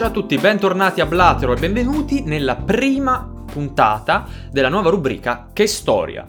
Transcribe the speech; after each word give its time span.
Ciao 0.00 0.08
a 0.08 0.12
tutti, 0.12 0.38
bentornati 0.38 1.02
a 1.02 1.04
Blatero 1.04 1.52
e 1.52 1.60
benvenuti 1.60 2.22
nella 2.22 2.56
prima 2.56 3.44
puntata 3.44 4.26
della 4.50 4.70
nuova 4.70 4.88
rubrica 4.88 5.50
Che 5.52 5.66
storia. 5.66 6.26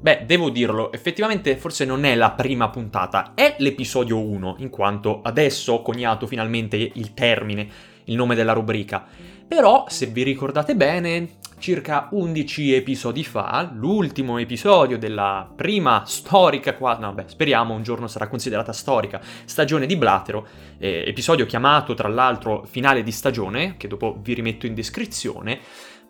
Beh, 0.00 0.24
devo 0.26 0.50
dirlo, 0.50 0.90
effettivamente 0.90 1.56
forse 1.56 1.84
non 1.84 2.04
è 2.04 2.16
la 2.16 2.32
prima 2.32 2.68
puntata, 2.70 3.30
è 3.36 3.54
l'episodio 3.58 4.18
1, 4.18 4.56
in 4.58 4.70
quanto 4.70 5.20
adesso 5.22 5.74
ho 5.74 5.82
coniato 5.82 6.26
finalmente 6.26 6.76
il 6.76 7.14
termine, 7.14 7.68
il 8.06 8.16
nome 8.16 8.34
della 8.34 8.52
rubrica. 8.52 9.06
Però, 9.46 9.84
se 9.86 10.06
vi 10.06 10.24
ricordate 10.24 10.74
bene, 10.74 11.28
circa 11.58 12.08
11 12.12 12.74
episodi 12.74 13.24
fa, 13.24 13.70
l'ultimo 13.72 14.38
episodio 14.38 14.98
della 14.98 15.50
prima 15.54 16.04
storica, 16.06 16.74
qua, 16.74 16.96
no 16.98 17.12
beh, 17.12 17.24
speriamo 17.26 17.74
un 17.74 17.82
giorno 17.82 18.06
sarà 18.06 18.28
considerata 18.28 18.72
storica, 18.72 19.20
stagione 19.44 19.86
di 19.86 19.96
Blatero, 19.96 20.46
eh, 20.78 21.04
episodio 21.06 21.46
chiamato 21.46 21.94
tra 21.94 22.08
l'altro 22.08 22.64
finale 22.64 23.02
di 23.02 23.12
stagione, 23.12 23.76
che 23.76 23.88
dopo 23.88 24.18
vi 24.22 24.34
rimetto 24.34 24.66
in 24.66 24.74
descrizione, 24.74 25.60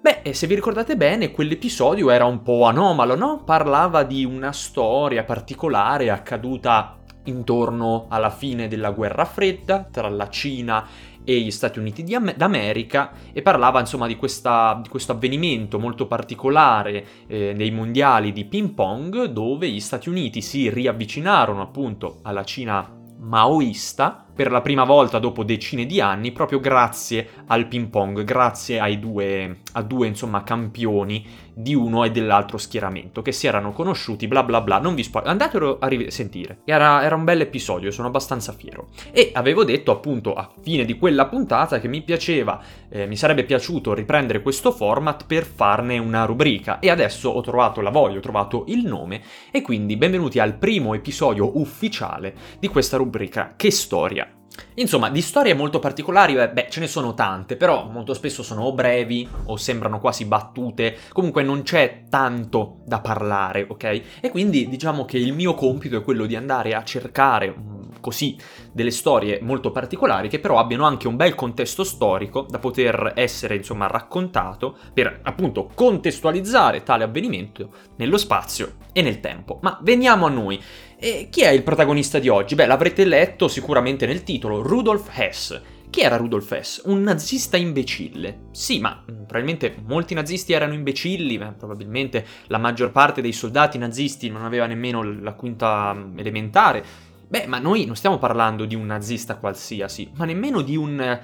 Beh, 0.01 0.33
se 0.33 0.47
vi 0.47 0.55
ricordate 0.55 0.97
bene, 0.97 1.33
quell'episodio 1.33 2.11
era 2.11 2.25
un 2.25 2.43
po' 2.43 2.67
anomalo, 2.67 3.17
no? 3.17 3.43
Parlava 3.43 4.05
di 4.05 4.25
una 4.25 4.53
storia 4.53 5.25
particolare 5.25 6.09
accaduta 6.09 6.98
intorno 7.25 8.07
alla 8.09 8.31
fine 8.31 8.69
della 8.69 8.91
guerra 8.91 9.25
fredda 9.25 9.87
tra 9.91 10.09
la 10.09 10.29
Cina 10.29 10.87
e 11.25 11.41
gli 11.41 11.51
Stati 11.51 11.79
Uniti 11.79 12.03
d'America 12.03 13.13
e 13.33 13.43
parlava 13.43 13.81
insomma 13.81 14.07
di, 14.07 14.17
questa, 14.17 14.81
di 14.83 14.89
questo 14.89 15.13
avvenimento 15.13 15.79
molto 15.79 16.07
particolare 16.07 17.07
eh, 17.27 17.53
nei 17.55 17.71
mondiali 17.71 18.33
di 18.33 18.47
ping 18.47 18.71
pong 18.71 19.25
dove 19.25 19.69
gli 19.69 19.81
Stati 19.81 20.09
Uniti 20.09 20.41
si 20.41 20.71
riavvicinarono 20.71 21.61
appunto 21.61 22.21
alla 22.23 22.45
Cina 22.45 22.97
maoista 23.19 24.28
per 24.39 24.53
la 24.53 24.61
prima 24.61 24.85
volta 24.85 25.19
dopo 25.19 25.43
decine 25.43 25.85
di 25.85 26.01
anni 26.01 26.31
proprio 26.31 26.61
grazie 26.61 27.29
al 27.49 27.67
ping 27.67 27.89
pong, 27.89 28.23
grazie 28.23 28.79
ai 28.79 29.01
due, 29.01 29.63
a 29.73 29.83
due 29.83 30.07
insomma 30.07 30.45
campioni 30.45 31.27
di 31.53 31.75
uno 31.75 32.05
e 32.05 32.13
dell'altro 32.13 32.57
schieramento 32.57 33.21
che 33.21 33.33
si 33.33 33.49
erano 33.49 33.73
conosciuti 33.73 34.29
bla 34.29 34.45
bla 34.45 34.61
bla, 34.61 34.79
non 34.79 34.95
vi 34.95 35.03
spoiler, 35.03 35.33
andatelo 35.33 35.79
a 35.81 35.89
risentire, 35.89 36.59
era, 36.65 37.03
era 37.03 37.17
un 37.17 37.25
bel 37.25 37.41
episodio, 37.41 37.91
sono 37.91 38.07
abbastanza 38.07 38.53
fiero. 38.53 38.91
E 39.11 39.33
avevo 39.35 39.65
detto 39.65 39.91
appunto 39.91 40.35
a 40.35 40.49
fine 40.63 40.85
di 40.85 40.97
quella 40.97 41.27
puntata 41.27 41.81
che 41.81 41.89
mi 41.89 42.03
piaceva, 42.03 42.63
eh, 42.89 43.07
mi 43.07 43.17
sarebbe 43.17 43.43
piaciuto 43.43 43.93
riprendere 43.93 44.41
questo 44.41 44.71
format 44.71 45.27
per 45.27 45.45
farne 45.45 45.99
una 45.99 46.25
rubrica. 46.27 46.79
E 46.79 46.91
adesso 46.91 47.29
ho 47.29 47.41
trovato 47.41 47.81
la 47.81 47.91
voglia, 47.91 48.19
ho 48.19 48.23
trovato 48.23 48.67
il 48.69 48.87
nome. 48.87 49.21
E 49.51 49.61
quindi 49.63 49.97
benvenuti 49.97 50.39
al 50.39 50.55
primo 50.55 50.95
episodio 50.95 51.59
ufficiale 51.59 52.35
di 52.61 52.69
questa 52.69 52.97
rubrica 52.97 53.55
Che 53.57 53.73
storia 53.73 54.28
Insomma, 54.75 55.11
di 55.11 55.21
storie 55.21 55.55
molto 55.55 55.79
particolari, 55.79 56.35
beh, 56.35 56.67
ce 56.71 56.81
ne 56.81 56.87
sono 56.87 57.15
tante, 57.15 57.57
però 57.57 57.89
molto 57.91 58.15
spesso 58.15 58.43
sono 58.43 58.63
o 58.63 58.73
brevi 58.73 59.29
o 59.47 59.57
sembrano 59.57 59.99
quasi 59.99 60.25
battute, 60.25 60.97
comunque 61.13 61.43
non 61.43 61.63
c'è 61.63 62.05
tanto 62.09 62.79
da 62.85 63.01
parlare, 63.01 63.67
ok? 63.69 64.03
E 64.21 64.31
quindi 64.31 64.69
diciamo 64.69 65.05
che 65.05 65.19
il 65.19 65.33
mio 65.33 65.55
compito 65.55 65.97
è 65.97 66.03
quello 66.03 66.27
di 66.27 66.37
andare 66.37 66.75
a 66.75 66.85
cercare 66.85 67.78
così 68.01 68.37
delle 68.73 68.91
storie 68.91 69.41
molto 69.43 69.71
particolari 69.71 70.29
che 70.29 70.39
però 70.39 70.59
abbiano 70.59 70.85
anche 70.85 71.09
un 71.09 71.17
bel 71.17 71.35
contesto 71.35 71.85
storico 71.85 72.47
da 72.49 72.59
poter 72.59 73.13
essere 73.15 73.57
insomma 73.57 73.87
raccontato 73.87 74.77
per 74.93 75.21
appunto 75.23 75.71
contestualizzare 75.75 76.83
tale 76.83 77.05
avvenimento 77.05 77.71
nello 77.97 78.17
spazio 78.17 78.77
e 78.93 79.03
nel 79.03 79.21
tempo. 79.21 79.59
Ma 79.63 79.79
veniamo 79.83 80.27
a 80.27 80.31
noi. 80.31 80.61
E 81.01 81.29
chi 81.31 81.43
è 81.43 81.51
il 81.51 81.63
protagonista 81.63 82.19
di 82.19 82.29
oggi? 82.29 82.57
Beh, 82.57 82.67
l'avrete 82.67 83.05
letto 83.05 83.47
sicuramente 83.47 84.07
nel 84.07 84.25
titolo, 84.25 84.63
Rudolf 84.63 85.17
Hess. 85.17 85.61
Chi 85.91 86.01
era 86.01 86.17
Rudolf 86.17 86.51
Hess? 86.53 86.83
Un 86.85 87.03
nazista 87.03 87.57
imbecille. 87.57 88.49
Sì, 88.51 88.79
ma 88.79 89.01
mm, 89.01 89.23
probabilmente 89.23 89.77
molti 89.87 90.15
nazisti 90.15 90.53
erano 90.53 90.75
imbecilli, 90.75 91.39
ma 91.39 91.55
probabilmente 91.57 92.27
la 92.49 92.59
maggior 92.59 92.91
parte 92.91 93.23
dei 93.23 93.33
soldati 93.33 93.79
nazisti 93.79 94.29
non 94.29 94.45
aveva 94.45 94.67
nemmeno 94.67 95.03
la 95.03 95.33
quinta 95.33 95.95
mm, 95.95 96.19
elementare. 96.19 96.85
Beh, 97.29 97.47
ma 97.47 97.59
noi 97.59 97.85
non 97.85 97.95
stiamo 97.95 98.19
parlando 98.19 98.65
di 98.65 98.75
un 98.75 98.87
nazista 98.87 99.37
qualsiasi, 99.37 100.11
ma 100.15 100.25
nemmeno 100.25 100.63
di 100.63 100.77
un, 100.77 101.21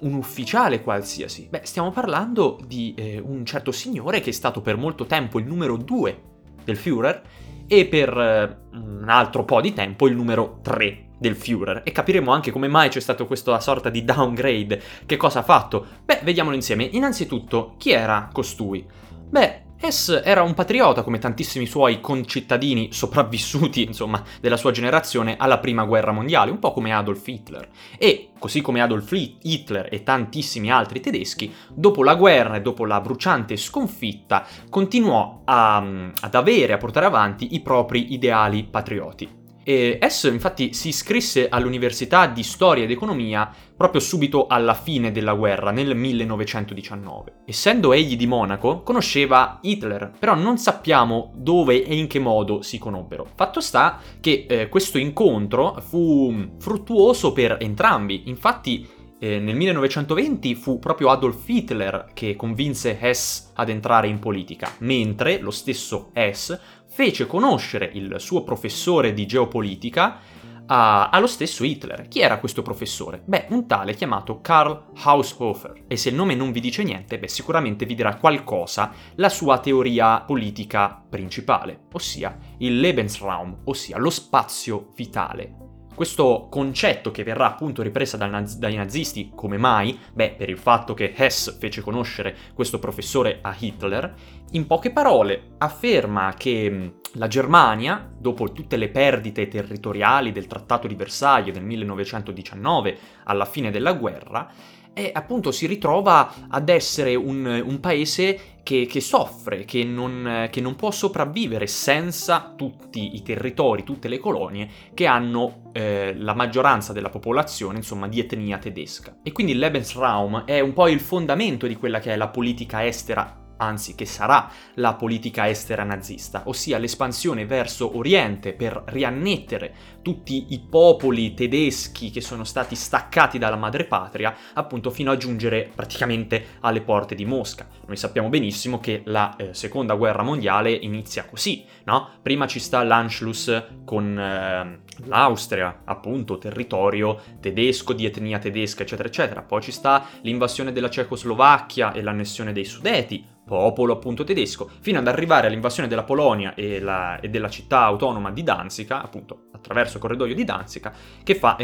un 0.00 0.14
ufficiale 0.14 0.80
qualsiasi. 0.80 1.48
Beh, 1.50 1.62
stiamo 1.64 1.90
parlando 1.90 2.58
di 2.64 2.94
eh, 2.96 3.20
un 3.24 3.44
certo 3.44 3.72
signore 3.72 4.20
che 4.20 4.30
è 4.30 4.32
stato 4.32 4.60
per 4.60 4.76
molto 4.76 5.06
tempo 5.06 5.40
il 5.40 5.46
numero 5.46 5.76
due 5.76 6.22
del 6.62 6.76
Führer 6.76 7.22
e 7.66 7.86
per 7.86 8.16
eh, 8.16 8.58
un 8.76 9.08
altro 9.08 9.44
po' 9.44 9.60
di 9.60 9.72
tempo 9.72 10.06
il 10.06 10.14
numero 10.14 10.60
3 10.62 11.08
del 11.18 11.36
Führer 11.36 11.82
e 11.84 11.92
capiremo 11.92 12.32
anche 12.32 12.50
come 12.50 12.66
mai 12.66 12.88
c'è 12.88 13.00
stato 13.00 13.26
questa 13.26 13.58
sorta 13.60 13.90
di 13.90 14.04
downgrade. 14.04 14.80
Che 15.04 15.16
cosa 15.16 15.40
ha 15.40 15.44
fatto? 15.44 15.84
Beh, 16.04 16.20
vediamolo 16.22 16.54
insieme. 16.54 16.84
Innanzitutto, 16.84 17.74
chi 17.76 17.90
era 17.90 18.28
costui? 18.32 18.86
Beh, 19.28 19.62
Hess 19.82 20.20
era 20.22 20.42
un 20.42 20.52
patriota 20.52 21.02
come 21.02 21.18
tantissimi 21.18 21.64
suoi 21.64 22.02
concittadini 22.02 22.92
sopravvissuti, 22.92 23.82
insomma, 23.82 24.22
della 24.38 24.58
sua 24.58 24.72
generazione 24.72 25.36
alla 25.38 25.56
prima 25.56 25.86
guerra 25.86 26.12
mondiale, 26.12 26.50
un 26.50 26.58
po' 26.58 26.72
come 26.72 26.92
Adolf 26.92 27.26
Hitler. 27.26 27.66
E, 27.96 28.32
così 28.38 28.60
come 28.60 28.82
Adolf 28.82 29.10
Hitler 29.12 29.88
e 29.90 30.02
tantissimi 30.02 30.70
altri 30.70 31.00
tedeschi, 31.00 31.50
dopo 31.72 32.04
la 32.04 32.14
guerra 32.14 32.56
e 32.56 32.60
dopo 32.60 32.84
la 32.84 33.00
bruciante 33.00 33.56
sconfitta, 33.56 34.46
continuò 34.68 35.40
a, 35.46 35.76
ad 35.76 36.34
avere, 36.34 36.74
a 36.74 36.78
portare 36.78 37.06
avanti 37.06 37.54
i 37.54 37.60
propri 37.60 38.12
ideali 38.12 38.64
patrioti. 38.64 39.39
E 39.70 39.98
Hess 40.00 40.24
infatti 40.24 40.74
si 40.74 40.88
iscrisse 40.88 41.48
all'Università 41.48 42.26
di 42.26 42.42
Storia 42.42 42.82
ed 42.82 42.90
Economia 42.90 43.48
proprio 43.76 44.00
subito 44.00 44.48
alla 44.48 44.74
fine 44.74 45.12
della 45.12 45.34
guerra, 45.34 45.70
nel 45.70 45.94
1919. 45.94 47.42
Essendo 47.46 47.92
egli 47.92 48.16
di 48.16 48.26
Monaco, 48.26 48.82
conosceva 48.82 49.60
Hitler, 49.62 50.10
però 50.18 50.34
non 50.34 50.58
sappiamo 50.58 51.30
dove 51.36 51.84
e 51.84 51.96
in 51.96 52.08
che 52.08 52.18
modo 52.18 52.62
si 52.62 52.78
conobbero. 52.78 53.24
Fatto 53.36 53.60
sta 53.60 54.00
che 54.20 54.46
eh, 54.48 54.68
questo 54.68 54.98
incontro 54.98 55.80
fu 55.80 56.56
fruttuoso 56.58 57.32
per 57.32 57.56
entrambi, 57.60 58.24
infatti 58.26 58.86
eh, 59.20 59.38
nel 59.38 59.54
1920 59.54 60.54
fu 60.54 60.78
proprio 60.78 61.10
Adolf 61.10 61.46
Hitler 61.46 62.10
che 62.14 62.34
convinse 62.36 62.98
Hess 62.98 63.50
ad 63.54 63.68
entrare 63.68 64.08
in 64.08 64.18
politica, 64.18 64.72
mentre 64.78 65.38
lo 65.38 65.50
stesso 65.50 66.08
Hess 66.14 66.58
fece 66.88 67.26
conoscere 67.26 67.90
il 67.92 68.14
suo 68.18 68.42
professore 68.42 69.12
di 69.12 69.26
geopolitica 69.26 70.18
a, 70.66 71.10
allo 71.10 71.26
stesso 71.26 71.64
Hitler. 71.64 72.08
Chi 72.08 72.20
era 72.20 72.38
questo 72.38 72.62
professore? 72.62 73.22
Beh, 73.24 73.46
un 73.50 73.66
tale 73.66 73.94
chiamato 73.94 74.40
Karl 74.40 74.86
Haushofer. 75.02 75.84
E 75.86 75.96
se 75.96 76.08
il 76.08 76.14
nome 76.14 76.34
non 76.34 76.50
vi 76.50 76.60
dice 76.60 76.82
niente, 76.82 77.18
beh, 77.18 77.28
sicuramente 77.28 77.84
vi 77.84 77.94
dirà 77.94 78.16
qualcosa 78.16 78.90
la 79.16 79.28
sua 79.28 79.58
teoria 79.58 80.22
politica 80.22 81.04
principale, 81.08 81.80
ossia 81.92 82.38
il 82.58 82.80
Lebensraum, 82.80 83.58
ossia 83.64 83.98
lo 83.98 84.10
spazio 84.10 84.88
vitale. 84.94 85.59
Questo 86.00 86.46
concetto 86.48 87.10
che 87.10 87.24
verrà 87.24 87.48
appunto 87.48 87.82
ripresa 87.82 88.16
dai 88.16 88.74
nazisti, 88.74 89.32
come 89.34 89.58
mai? 89.58 89.98
Beh, 90.14 90.30
per 90.30 90.48
il 90.48 90.56
fatto 90.56 90.94
che 90.94 91.12
Hess 91.14 91.58
fece 91.58 91.82
conoscere 91.82 92.34
questo 92.54 92.78
professore 92.78 93.40
a 93.42 93.54
Hitler, 93.58 94.14
in 94.52 94.66
poche 94.66 94.92
parole 94.92 95.56
afferma 95.58 96.32
che 96.38 96.94
la 97.12 97.28
Germania, 97.28 98.10
dopo 98.16 98.50
tutte 98.50 98.78
le 98.78 98.88
perdite 98.88 99.46
territoriali 99.48 100.32
del 100.32 100.46
Trattato 100.46 100.86
di 100.86 100.94
Versailles 100.94 101.52
del 101.52 101.64
1919, 101.64 102.98
alla 103.24 103.44
fine 103.44 103.70
della 103.70 103.92
guerra, 103.92 104.50
e 104.94 105.10
appunto 105.12 105.52
si 105.52 105.66
ritrova 105.66 106.32
ad 106.48 106.70
essere 106.70 107.14
un, 107.14 107.62
un 107.62 107.78
paese 107.78 108.49
che, 108.62 108.86
che 108.86 109.00
soffre, 109.00 109.64
che 109.64 109.84
non, 109.84 110.48
che 110.50 110.60
non, 110.60 110.76
può 110.76 110.90
sopravvivere 110.90 111.66
senza 111.66 112.52
tutti 112.56 113.14
i 113.16 113.22
territori, 113.22 113.84
tutte 113.84 114.08
le 114.08 114.18
colonie 114.18 114.68
che 114.94 115.06
hanno 115.06 115.70
eh, 115.72 116.14
la 116.16 116.34
maggioranza 116.34 116.92
della 116.92 117.10
popolazione, 117.10 117.78
insomma, 117.78 118.08
di 118.08 118.20
etnia 118.20 118.58
tedesca. 118.58 119.18
E 119.22 119.32
quindi 119.32 119.52
il 119.52 119.58
Lebensraum 119.58 120.44
è 120.44 120.60
un 120.60 120.72
po' 120.72 120.88
il 120.88 121.00
fondamento 121.00 121.66
di 121.66 121.76
quella 121.76 121.98
che 122.00 122.12
è 122.12 122.16
la 122.16 122.28
politica 122.28 122.86
estera 122.86 123.40
anzi 123.60 123.94
che 123.94 124.06
sarà 124.06 124.50
la 124.74 124.94
politica 124.94 125.48
estera 125.48 125.84
nazista, 125.84 126.42
ossia 126.46 126.78
l'espansione 126.78 127.46
verso 127.46 127.96
Oriente 127.96 128.52
per 128.54 128.82
riannettere 128.86 129.98
tutti 130.02 130.46
i 130.50 130.60
popoli 130.60 131.34
tedeschi 131.34 132.10
che 132.10 132.20
sono 132.20 132.44
stati 132.44 132.74
staccati 132.74 133.38
dalla 133.38 133.56
madrepatria, 133.56 134.34
appunto 134.54 134.90
fino 134.90 135.10
a 135.10 135.16
giungere 135.16 135.70
praticamente 135.74 136.56
alle 136.60 136.80
porte 136.80 137.14
di 137.14 137.26
Mosca. 137.26 137.68
Noi 137.86 137.96
sappiamo 137.96 138.28
benissimo 138.28 138.80
che 138.80 139.02
la 139.04 139.36
eh, 139.36 139.52
seconda 139.52 139.94
guerra 139.94 140.22
mondiale 140.22 140.72
inizia 140.72 141.24
così, 141.24 141.64
no? 141.84 142.08
Prima 142.22 142.46
ci 142.46 142.60
sta 142.60 142.82
l'Anschluss 142.82 143.62
con 143.84 144.18
eh, 144.18 144.80
l'Austria, 145.04 145.82
appunto, 145.84 146.38
territorio 146.38 147.20
tedesco 147.40 147.92
di 147.92 148.06
etnia 148.06 148.38
tedesca, 148.38 148.82
eccetera, 148.82 149.08
eccetera. 149.08 149.42
Poi 149.42 149.60
ci 149.60 149.72
sta 149.72 150.06
l'invasione 150.22 150.72
della 150.72 150.90
Cecoslovacchia 150.90 151.92
e 151.92 152.02
l'annessione 152.02 152.52
dei 152.52 152.64
Sudeti, 152.64 153.24
popolo 153.44 153.94
appunto 153.94 154.24
tedesco, 154.24 154.70
fino 154.80 154.98
ad 154.98 155.08
arrivare 155.08 155.48
all'invasione 155.48 155.88
della 155.88 156.04
Polonia 156.04 156.54
e, 156.54 156.80
la, 156.80 157.18
e 157.20 157.28
della 157.28 157.48
città 157.48 157.82
autonoma 157.82 158.30
di 158.30 158.42
Danzica, 158.42 159.02
appunto 159.02 159.48
attraverso 159.52 159.96
il 159.96 160.02
corridoio 160.02 160.34
di 160.34 160.44
Danzica, 160.44 160.92
che 161.22 161.34
fa 161.34 161.56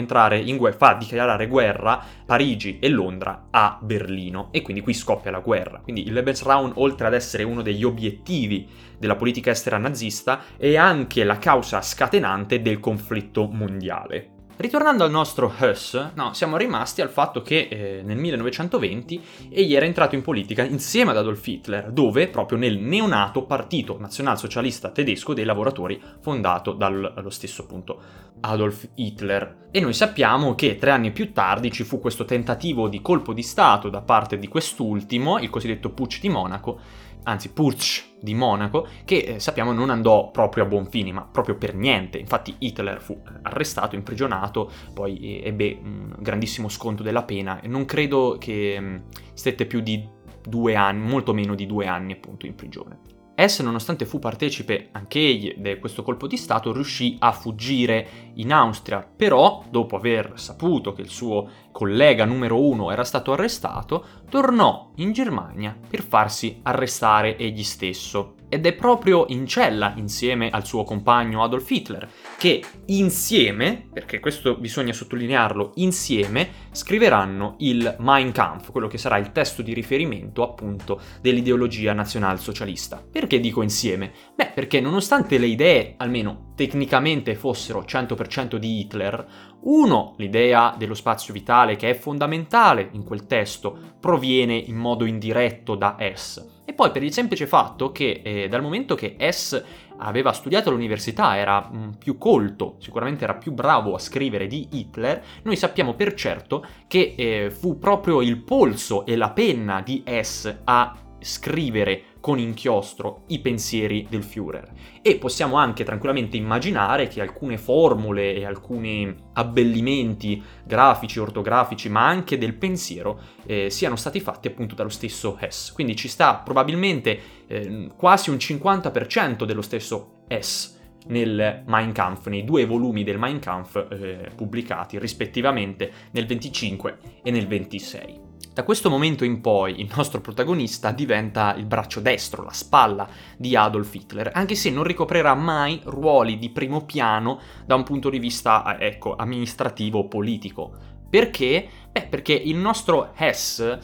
guerra, 0.59 0.77
fa 0.77 0.95
dichiarare 0.95 1.47
guerra 1.47 2.03
Parigi 2.27 2.79
e 2.79 2.89
Londra 2.89 3.49
a 3.51 3.79
Berlino 3.81 4.49
e 4.51 4.63
quindi 4.63 4.83
qui 4.83 4.95
scoppia 4.95 5.31
la 5.31 5.41
guerra. 5.41 5.81
Quindi 5.81 6.07
il 6.07 6.13
Lebensraum, 6.13 6.73
oltre 6.77 7.07
ad 7.07 7.15
essere 7.15 7.43
uno 7.43 7.63
degli 7.63 7.85
obiettivi 7.85 8.69
della 8.99 9.17
politica 9.17 9.51
estera 9.51 9.79
nazista, 9.79 10.41
è 10.57 10.77
anche 10.77 11.25
la 11.25 11.39
causa 11.39 11.81
scatenante 11.81 12.61
del 12.61 12.81
conflitto 12.81 13.49
mondiale. 13.49 14.36
Ritornando 14.59 15.05
al 15.05 15.11
nostro 15.11 15.53
Huss, 15.61 16.13
no, 16.15 16.33
siamo 16.33 16.57
rimasti 16.57 17.03
al 17.03 17.11
fatto 17.11 17.43
che 17.43 17.69
eh, 17.71 18.01
nel 18.03 18.17
1920 18.17 19.23
egli 19.51 19.75
era 19.75 19.85
entrato 19.85 20.15
in 20.15 20.23
politica 20.23 20.63
insieme 20.63 21.11
ad 21.11 21.19
Adolf 21.19 21.47
Hitler, 21.47 21.93
dove 21.93 22.29
proprio 22.29 22.57
nel 22.57 22.79
neonato 22.79 23.43
Partito 23.43 23.99
Nazionalsocialista 24.01 24.89
Tedesco 24.89 25.35
dei 25.35 25.45
Lavoratori, 25.45 26.01
fondato 26.21 26.73
dallo 26.73 27.29
stesso 27.29 27.65
appunto 27.65 28.01
Adolf 28.41 28.89
Hitler. 28.95 29.69
E 29.71 29.81
noi 29.81 29.93
sappiamo 29.93 30.55
che 30.55 30.79
tre 30.79 30.91
anni 30.91 31.13
più 31.13 31.35
tardi 31.35 31.71
ci 31.71 31.85
fu 31.85 32.01
questo 32.01 32.25
tentativo 32.25 32.89
di 32.89 33.03
colpo 33.03 33.35
di 33.35 33.43
Stato 33.43 33.91
da 33.91 34.01
parte 34.01 34.39
di 34.39 34.49
quest'ultimo, 34.49 35.39
il 35.39 35.51
cosiddetto 35.51 35.91
Putsch 35.91 36.21
di 36.21 36.31
Monaco, 36.31 36.81
anzi 37.27 37.53
Purch 37.53 38.15
di 38.21 38.35
Monaco, 38.35 38.87
che 39.05 39.17
eh, 39.17 39.41
sappiamo 39.41 39.73
non 39.73 39.91
andò 39.91 40.31
proprio 40.31 40.65
a 40.65 40.67
buon 40.67 40.87
fine, 40.87 41.13
ma 41.13 41.23
proprio 41.23 41.57
per 41.57 41.75
niente. 41.75 42.19
Infatti 42.19 42.55
Hitler 42.59 43.01
fu 43.01 43.21
arrestato, 43.43 43.95
imprigionato, 43.95 44.71
poi 44.95 45.19
eh, 45.19 45.49
ebbe 45.49 45.79
un 45.83 46.15
grandissimo 46.19 46.69
sconto 46.69 47.03
della 47.03 47.25
pena 47.25 47.61
e 47.61 47.69
non 47.69 47.85
credo 47.85 48.37
che 48.39 48.81
mh, 48.81 49.03
stette 49.35 49.67
più 49.67 49.81
di 49.81 50.09
due 50.43 50.75
anni, 50.77 51.07
molto 51.07 51.35
meno 51.35 51.55
di 51.55 51.67
due 51.67 51.87
anni 51.87 52.13
appunto 52.13 52.47
in 52.47 52.55
prigione. 52.55 52.99
S, 53.39 53.61
nonostante 53.61 54.07
fu 54.07 54.19
partecipe 54.19 54.89
anch'egli 54.93 55.57
di 55.59 55.79
questo 55.79 56.03
colpo 56.03 56.27
di 56.27 56.39
Stato, 56.39 56.73
riuscì 56.73 57.17
a 57.19 57.33
fuggire 57.33 58.33
in 58.35 58.51
Austria, 58.51 59.07
però, 59.15 59.63
dopo 59.69 59.97
aver 59.97 60.33
saputo 60.37 60.95
che 60.95 61.03
il 61.03 61.11
suo 61.11 61.49
collega 61.71 62.25
numero 62.25 62.59
uno 62.59 62.91
era 62.91 63.05
stato 63.05 63.33
arrestato, 63.33 64.05
tornò 64.31 64.93
in 64.97 65.13
Germania 65.13 65.77
per 65.87 66.03
farsi 66.03 66.61
arrestare 66.63 67.37
egli 67.37 67.63
stesso. 67.63 68.37
Ed 68.49 68.65
è 68.65 68.73
proprio 68.73 69.27
in 69.29 69.47
cella, 69.47 69.93
insieme 69.97 70.49
al 70.49 70.65
suo 70.65 70.85
compagno 70.85 71.43
Adolf 71.43 71.69
Hitler, 71.71 72.09
che 72.37 72.63
insieme, 72.87 73.89
perché 73.93 74.21
questo 74.21 74.57
bisogna 74.57 74.93
sottolinearlo, 74.93 75.73
insieme 75.77 76.65
scriveranno 76.71 77.57
il 77.61 77.97
Mein 78.01 78.33
Kampf, 78.33 78.71
quello 78.71 78.89
che 78.89 78.99
sarà 78.99 79.17
il 79.17 79.33
testo 79.33 79.63
di 79.63 79.73
riferimento 79.73 80.43
appunto 80.43 81.01
dell'ideologia 81.21 81.93
nazionalsocialista. 81.95 83.03
Perché 83.11 83.41
dico 83.41 83.63
insieme? 83.63 84.13
Beh, 84.35 84.53
perché 84.55 84.81
nonostante 84.81 85.39
le 85.39 85.47
idee, 85.47 85.95
almeno 85.97 86.53
tecnicamente, 86.55 87.35
fossero 87.35 87.83
100% 87.83 88.57
di 88.57 88.81
Hitler, 88.81 89.27
uno, 89.63 90.15
l'idea 90.19 90.75
dello 90.77 90.95
spazio 90.95 91.33
vitale 91.33 91.77
che 91.77 91.91
è 91.91 91.95
fondamentale 91.95 92.91
in 92.93 93.03
quel 93.03 93.27
testo, 93.27 93.95
proviene 93.99 94.55
in 94.55 94.77
modo 94.77 95.07
indiretto 95.07 95.75
da 95.75 95.97
S 96.15 96.37
e 96.39 96.56
poi 96.77 96.93
per 96.93 97.03
il 97.03 97.13
semplice 97.13 97.49
fatto 97.49 97.91
che 97.91 98.21
eh, 98.23 98.49
dal 98.49 98.63
momento 98.63 98.95
che 98.95 99.17
S 99.19 99.61
aveva 99.97 100.33
studiato 100.33 100.69
all'università, 100.69 101.37
era 101.37 101.61
mh, 101.61 101.77
mm, 101.79 101.91
più 101.93 102.19
colto, 102.19 102.77
sicuramente 102.79 103.25
era 103.25 103.35
più 103.35 103.53
bravo 103.53 103.95
a 103.95 103.99
scrivere 103.99 104.47
di 104.47 104.69
Hitler, 104.71 105.23
noi 105.43 105.57
sappiamo 105.57 105.95
per 105.95 106.15
certo 106.15 106.65
che 106.87 107.15
eh, 107.17 107.51
fu 107.51 107.79
proprio 107.79 108.21
il 108.21 108.37
polso 108.39 109.05
e 109.07 109.17
la 109.17 109.31
penna 109.31 109.81
di 109.81 110.05
S 110.05 110.55
a 110.65 110.97
scrivere 111.19 112.03
con 112.27 112.41
inchiostro 112.41 113.23
i 113.29 113.39
pensieri 113.39 114.05
del 114.11 114.25
Führer. 114.25 114.73
E 115.01 115.15
possiamo 115.15 115.59
anche 115.59 115.85
tranquillamente 115.85 116.37
immaginare 116.37 117.07
che 117.07 117.21
alcune 117.21 117.57
formule 117.57 118.35
e 118.35 118.45
alcuni 118.45 119.15
abbellimenti 119.35 120.43
grafici, 120.65 121.21
ortografici, 121.21 121.89
ma 121.89 122.05
anche 122.05 122.37
del 122.37 122.55
pensiero, 122.55 123.21
eh, 123.47 123.71
siano 123.71 123.95
stati 123.95 124.19
fatti 124.19 124.49
appunto 124.49 124.75
dallo 124.75 124.89
stesso 124.89 125.39
Hess. 125.39 125.71
Quindi 125.71 125.95
ci 125.95 126.09
sta 126.09 126.35
probabilmente 126.35 127.21
eh, 127.47 127.91
quasi 127.97 128.31
un 128.31 128.39
50% 128.39 129.45
dello 129.45 129.63
stesso 129.63 130.25
Hess 130.27 130.81
nel 131.07 131.63
Mein 131.65 131.93
Kampf, 131.93 132.27
nei 132.27 132.43
due 132.43 132.67
volumi 132.67 133.05
del 133.05 133.19
Mein 133.19 133.39
Kampf 133.39 133.87
eh, 133.89 134.33
pubblicati 134.35 134.99
rispettivamente 134.99 135.93
nel 136.11 136.27
25 136.27 136.99
e 137.23 137.31
nel 137.31 137.47
26. 137.47 138.26
Da 138.57 138.65
questo 138.65 138.89
momento 138.89 139.27
in 139.27 139.43
poi 139.43 139.83
il 139.83 139.93
nostro 139.95 140.23
protagonista 140.23 140.91
diventa 140.91 141.55
il 141.57 141.67
braccio 141.67 142.01
destro, 142.01 142.43
la 142.43 142.55
spalla 142.55 143.07
di 143.37 143.55
Adolf 143.55 143.95
Hitler, 143.95 144.31
anche 144.33 144.55
se 144.55 144.71
non 144.71 144.83
ricoprirà 144.83 145.35
mai 145.35 145.79
ruoli 145.85 146.39
di 146.39 146.49
primo 146.49 146.87
piano 146.87 147.39
da 147.67 147.75
un 147.75 147.83
punto 147.83 148.09
di 148.09 148.19
vista, 148.19 148.79
eh, 148.79 148.87
ecco, 148.87 149.15
amministrativo 149.15 149.99
o 149.99 150.09
politico. 150.09 150.73
Perché? 151.11 151.69
Beh, 151.93 152.07
perché 152.09 152.33
il 152.33 152.57
nostro 152.57 153.13
Hess 153.15 153.79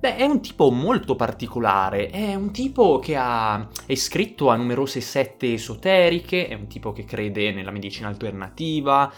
Beh, 0.00 0.16
è 0.16 0.24
un 0.24 0.42
tipo 0.42 0.72
molto 0.72 1.14
particolare, 1.14 2.10
è 2.10 2.34
un 2.34 2.50
tipo 2.50 2.98
che 2.98 3.14
ha, 3.14 3.68
è 3.86 3.92
iscritto 3.92 4.50
a 4.50 4.56
numerose 4.56 5.00
sette 5.00 5.52
esoteriche, 5.52 6.48
è 6.48 6.54
un 6.54 6.66
tipo 6.66 6.90
che 6.90 7.04
crede 7.04 7.52
nella 7.52 7.70
medicina 7.70 8.08
alternativa, 8.08 9.08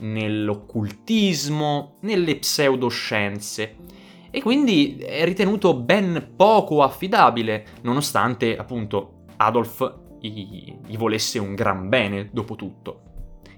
nell'occultismo, 0.00 1.96
nelle 2.00 2.36
pseudoscienze 2.36 3.97
e 4.30 4.42
quindi 4.42 4.98
è 4.98 5.24
ritenuto 5.24 5.74
ben 5.74 6.32
poco 6.36 6.82
affidabile, 6.82 7.66
nonostante 7.82 8.56
appunto 8.56 9.24
Adolf 9.36 9.96
gli, 10.20 10.74
volesse 10.96 11.38
un 11.38 11.54
gran 11.54 11.88
bene 11.88 12.28
dopo 12.32 12.56
tutto. 12.56 13.02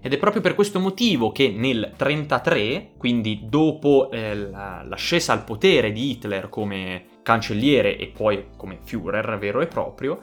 Ed 0.02 0.14
è 0.14 0.18
proprio 0.18 0.40
per 0.40 0.54
questo 0.54 0.80
motivo 0.80 1.30
che 1.30 1.48
nel 1.48 1.92
1933, 1.98 2.92
quindi 2.96 3.42
dopo 3.48 4.10
eh, 4.10 4.34
la, 4.34 4.82
l'ascesa 4.82 5.32
al 5.32 5.44
potere 5.44 5.92
di 5.92 6.10
Hitler 6.10 6.48
come 6.48 7.04
cancelliere 7.22 7.98
e 7.98 8.06
poi 8.08 8.46
come 8.56 8.78
Führer 8.82 9.36
vero 9.38 9.60
e 9.60 9.66
proprio, 9.66 10.22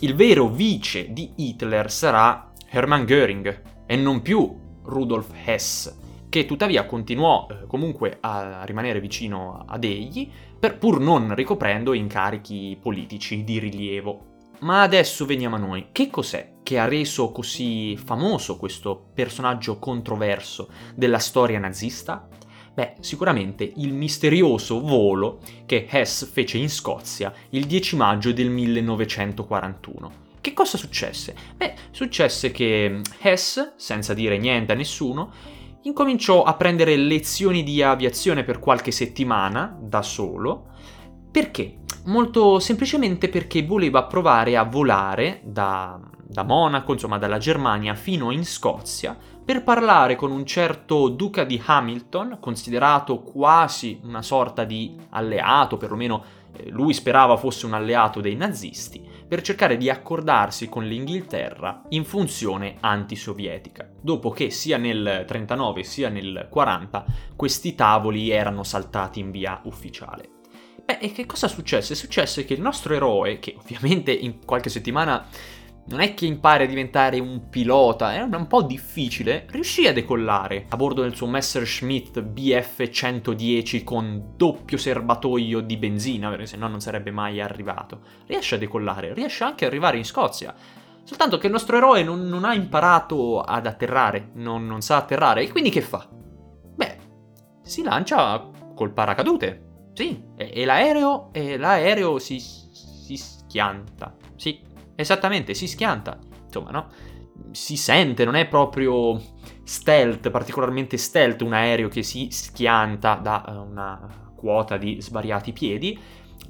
il 0.00 0.14
vero 0.14 0.48
vice 0.48 1.12
di 1.12 1.32
Hitler 1.36 1.90
sarà 1.90 2.52
Hermann 2.70 3.04
Göring 3.04 3.62
e 3.84 3.96
non 3.96 4.22
più 4.22 4.56
Rudolf 4.84 5.30
Hess, 5.44 5.97
che 6.28 6.44
tuttavia 6.44 6.84
continuò 6.84 7.46
eh, 7.50 7.66
comunque 7.66 8.18
a 8.20 8.64
rimanere 8.64 9.00
vicino 9.00 9.64
ad 9.66 9.84
egli, 9.84 10.30
pur 10.78 11.00
non 11.00 11.34
ricoprendo 11.34 11.92
incarichi 11.92 12.78
politici 12.80 13.44
di 13.44 13.58
rilievo. 13.58 14.24
Ma 14.60 14.82
adesso 14.82 15.24
veniamo 15.24 15.56
a 15.56 15.60
noi. 15.60 15.88
Che 15.92 16.10
cos'è 16.10 16.54
che 16.62 16.78
ha 16.78 16.88
reso 16.88 17.30
così 17.30 17.96
famoso 17.96 18.56
questo 18.56 19.10
personaggio 19.14 19.78
controverso 19.78 20.68
della 20.94 21.18
storia 21.18 21.58
nazista? 21.58 22.28
Beh, 22.74 22.94
sicuramente 23.00 23.72
il 23.76 23.92
misterioso 23.92 24.80
volo 24.80 25.40
che 25.66 25.86
Hess 25.88 26.30
fece 26.30 26.58
in 26.58 26.70
Scozia 26.70 27.32
il 27.50 27.66
10 27.66 27.96
maggio 27.96 28.32
del 28.32 28.50
1941. 28.50 30.26
Che 30.40 30.52
cosa 30.52 30.76
successe? 30.76 31.34
Beh, 31.56 31.74
successe 31.90 32.52
che 32.52 33.00
Hess, 33.20 33.74
senza 33.76 34.14
dire 34.14 34.38
niente 34.38 34.72
a 34.72 34.76
nessuno, 34.76 35.32
incominciò 35.82 36.42
a 36.42 36.54
prendere 36.54 36.96
lezioni 36.96 37.62
di 37.62 37.82
aviazione 37.82 38.44
per 38.44 38.58
qualche 38.58 38.90
settimana 38.90 39.76
da 39.80 40.02
solo. 40.02 40.66
Perché? 41.30 41.78
Molto 42.04 42.58
semplicemente 42.58 43.28
perché 43.28 43.62
voleva 43.62 44.04
provare 44.04 44.56
a 44.56 44.64
volare 44.64 45.40
da, 45.44 46.00
da 46.26 46.42
Monaco, 46.42 46.92
insomma 46.92 47.18
dalla 47.18 47.38
Germania, 47.38 47.94
fino 47.94 48.30
in 48.30 48.44
Scozia, 48.44 49.16
per 49.44 49.62
parlare 49.62 50.14
con 50.14 50.30
un 50.30 50.44
certo 50.44 51.08
duca 51.08 51.44
di 51.44 51.60
Hamilton, 51.64 52.38
considerato 52.40 53.22
quasi 53.22 53.98
una 54.04 54.20
sorta 54.20 54.64
di 54.64 54.94
alleato, 55.10 55.78
perlomeno 55.78 56.22
eh, 56.52 56.68
lui 56.70 56.92
sperava 56.92 57.36
fosse 57.36 57.64
un 57.64 57.72
alleato 57.72 58.20
dei 58.20 58.36
nazisti, 58.36 59.02
per 59.28 59.42
cercare 59.42 59.76
di 59.76 59.90
accordarsi 59.90 60.68
con 60.68 60.84
l'Inghilterra 60.84 61.82
in 61.90 62.04
funzione 62.04 62.78
antisovietica, 62.80 63.86
dopo 64.00 64.30
che 64.30 64.50
sia 64.50 64.78
nel 64.78 65.24
39 65.26 65.82
sia 65.84 66.08
nel 66.08 66.48
40 66.50 67.04
questi 67.36 67.74
tavoli 67.74 68.30
erano 68.30 68.64
saltati 68.64 69.20
in 69.20 69.30
via 69.30 69.60
ufficiale. 69.64 70.36
Beh, 70.82 70.98
e 71.00 71.12
che 71.12 71.26
cosa 71.26 71.48
successe? 71.48 71.94
Successe 71.94 72.46
che 72.46 72.54
il 72.54 72.62
nostro 72.62 72.94
eroe, 72.94 73.38
che 73.38 73.54
ovviamente 73.58 74.10
in 74.10 74.42
qualche 74.46 74.70
settimana 74.70 75.26
non 75.88 76.00
è 76.00 76.12
che 76.12 76.26
impari 76.26 76.64
a 76.64 76.66
diventare 76.66 77.18
un 77.18 77.48
pilota, 77.48 78.14
è 78.14 78.20
un 78.20 78.46
po' 78.46 78.62
difficile, 78.62 79.46
riuscì 79.50 79.86
a 79.86 79.92
decollare 79.92 80.66
a 80.68 80.76
bordo 80.76 81.02
del 81.02 81.14
suo 81.14 81.26
Messerschmitt 81.26 82.20
BF-110 82.20 83.84
con 83.84 84.34
doppio 84.36 84.76
serbatoio 84.76 85.60
di 85.60 85.76
benzina, 85.78 86.28
perché 86.28 86.46
se 86.46 86.56
no 86.58 86.68
non 86.68 86.80
sarebbe 86.80 87.10
mai 87.10 87.40
arrivato. 87.40 88.00
Riesce 88.26 88.56
a 88.56 88.58
decollare, 88.58 89.14
riesce 89.14 89.44
anche 89.44 89.64
ad 89.64 89.70
arrivare 89.70 89.96
in 89.96 90.04
Scozia. 90.04 90.54
Soltanto 91.04 91.38
che 91.38 91.46
il 91.46 91.52
nostro 91.52 91.78
eroe 91.78 92.02
non, 92.02 92.28
non 92.28 92.44
ha 92.44 92.52
imparato 92.52 93.40
ad 93.40 93.66
atterrare, 93.66 94.30
non, 94.34 94.66
non, 94.66 94.82
sa 94.82 94.98
atterrare, 94.98 95.42
e 95.42 95.50
quindi 95.50 95.70
che 95.70 95.80
fa? 95.80 96.06
Beh, 96.10 96.98
si 97.62 97.82
lancia 97.82 98.46
col 98.74 98.92
paracadute. 98.92 99.90
Sì, 99.94 100.22
e, 100.36 100.50
e 100.52 100.64
l'aereo, 100.66 101.30
e 101.32 101.56
l'aereo 101.56 102.18
si, 102.18 102.38
si 102.38 103.16
schianta. 103.16 104.14
Sì, 104.36 104.60
Esattamente, 105.00 105.54
si 105.54 105.68
schianta. 105.68 106.18
Insomma, 106.44 106.70
no? 106.70 106.88
si 107.52 107.76
sente, 107.76 108.24
non 108.24 108.34
è 108.34 108.48
proprio 108.48 109.20
stealth, 109.62 110.28
particolarmente 110.30 110.96
stealth, 110.96 111.42
un 111.42 111.52
aereo 111.52 111.86
che 111.86 112.02
si 112.02 112.28
schianta 112.30 113.14
da 113.14 113.44
eh, 113.46 113.56
una 113.56 114.32
quota 114.34 114.76
di 114.76 115.00
svariati 115.00 115.52
piedi. 115.52 115.96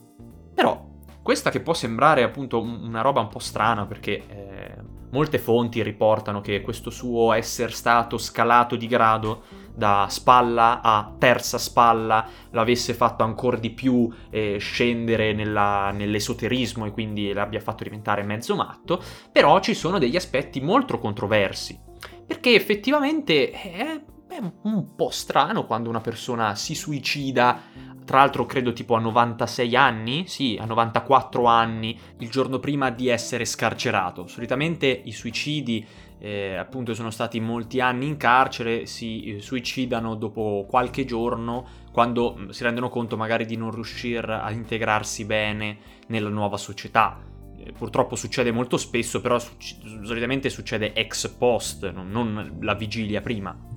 Però 0.53 0.85
questa 1.21 1.49
che 1.49 1.59
può 1.59 1.73
sembrare 1.73 2.23
appunto 2.23 2.61
una 2.61 3.01
roba 3.01 3.21
un 3.21 3.27
po' 3.27 3.39
strana 3.39 3.85
perché 3.85 4.25
eh, 4.27 4.97
Molte 5.11 5.39
fonti 5.39 5.81
riportano 5.81 6.39
che 6.39 6.61
questo 6.61 6.91
suo 6.91 7.33
essere 7.33 7.71
stato 7.71 8.19
scalato 8.19 8.75
di 8.75 8.85
grado 8.85 9.41
da 9.73 10.05
spalla 10.07 10.81
a 10.81 11.11
terza 11.17 11.57
spalla 11.57 12.27
l'avesse 12.51 12.93
fatto 12.93 13.23
ancora 13.23 13.57
di 13.57 13.71
più 13.71 14.07
eh, 14.29 14.57
scendere 14.59 15.33
nella, 15.33 15.89
nell'esoterismo 15.91 16.85
e 16.85 16.91
quindi 16.91 17.33
l'abbia 17.33 17.59
fatto 17.59 17.83
diventare 17.83 18.21
mezzo 18.21 18.55
matto, 18.55 19.01
però 19.31 19.59
ci 19.61 19.73
sono 19.73 19.97
degli 19.97 20.15
aspetti 20.15 20.61
molto 20.61 20.99
controversi, 20.99 21.79
perché 22.27 22.53
effettivamente 22.53 23.49
è, 23.49 23.99
è 24.27 24.39
un 24.63 24.93
po' 24.95 25.09
strano 25.09 25.65
quando 25.65 25.89
una 25.89 26.01
persona 26.01 26.53
si 26.53 26.75
suicida 26.75 27.61
tra 28.09 28.17
l'altro 28.17 28.47
credo 28.47 28.73
tipo 28.73 28.95
a 28.95 28.99
96 28.99 29.75
anni, 29.75 30.23
sì, 30.25 30.57
a 30.59 30.65
94 30.65 31.45
anni, 31.45 31.95
il 32.17 32.29
giorno 32.31 32.57
prima 32.57 32.89
di 32.89 33.07
essere 33.07 33.45
scarcerato. 33.45 34.25
Solitamente 34.25 34.87
i 34.87 35.11
suicidi, 35.11 35.85
eh, 36.17 36.55
appunto, 36.55 36.95
sono 36.95 37.11
stati 37.11 37.39
molti 37.39 37.79
anni 37.79 38.07
in 38.07 38.17
carcere, 38.17 38.87
si 38.87 39.35
eh, 39.35 39.41
suicidano 39.41 40.15
dopo 40.15 40.65
qualche 40.67 41.05
giorno, 41.05 41.63
quando 41.91 42.35
mm, 42.35 42.49
si 42.49 42.63
rendono 42.63 42.89
conto 42.89 43.15
magari 43.15 43.45
di 43.45 43.57
non 43.57 43.69
riuscire 43.69 44.33
a 44.33 44.49
integrarsi 44.49 45.25
bene 45.25 45.77
nella 46.07 46.29
nuova 46.29 46.57
società. 46.57 47.15
Eh, 47.59 47.73
purtroppo 47.73 48.15
succede 48.15 48.51
molto 48.51 48.77
spesso, 48.77 49.21
però 49.21 49.37
solitamente 49.37 50.49
succede 50.49 50.93
ex 50.93 51.27
post, 51.27 51.87
non 51.91 52.57
la 52.61 52.73
vigilia 52.73 53.21
prima. 53.21 53.68